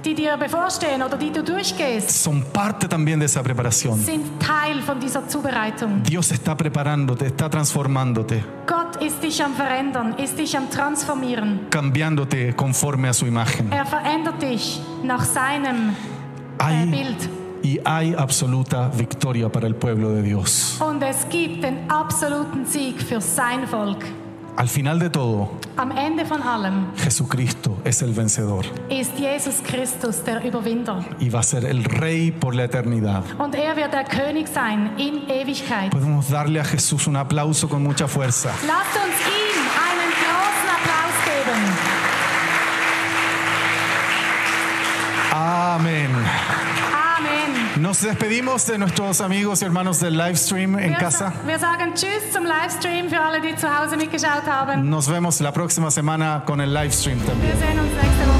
[0.05, 3.99] die dir bevorstehen oder die du durchgehst, son parte también de esa preparación.
[3.99, 6.01] sind Teil von dieser Zubereitung.
[6.03, 11.67] Dios está preparándote, está transformándote, Gott ist dich am Verändern, ist dich am Transformieren.
[11.69, 13.71] cambiándote conforme a su imagen.
[13.71, 15.89] Er verändert dich nach seinem
[16.59, 17.29] äh, Hay, Bild.
[17.61, 20.77] y hay absoluta victoria para el pueblo de Dios.
[20.79, 24.05] Und es gibt den absoluten Sieg für sein Volk.
[24.59, 30.21] Al final de todo, Am Ende von allem Jesucristo es el vencedor ist Jesus Christus
[30.25, 30.99] der Überwinder.
[31.17, 33.23] y va a ser el rey por la eternidad.
[33.39, 35.91] Und er wird der König sein in Ewigkeit.
[35.91, 38.49] Podemos darle a Jesús un aplauso con mucha fuerza.
[38.67, 41.59] Lasst uns ihm einen großen Applaus geben.
[45.31, 46.68] Amén.
[47.77, 51.31] Nos despedimos de nuestros amigos y hermanos del live stream en Wir, casa.
[51.31, 54.89] sa- wir sagen Tschüss zum Livestream für alle, die zu Hause mitgeschaut haben.
[54.89, 57.51] Nos vemos la próxima semana con el live stream también.
[57.53, 58.38] Wir sehen uns nächste Woche.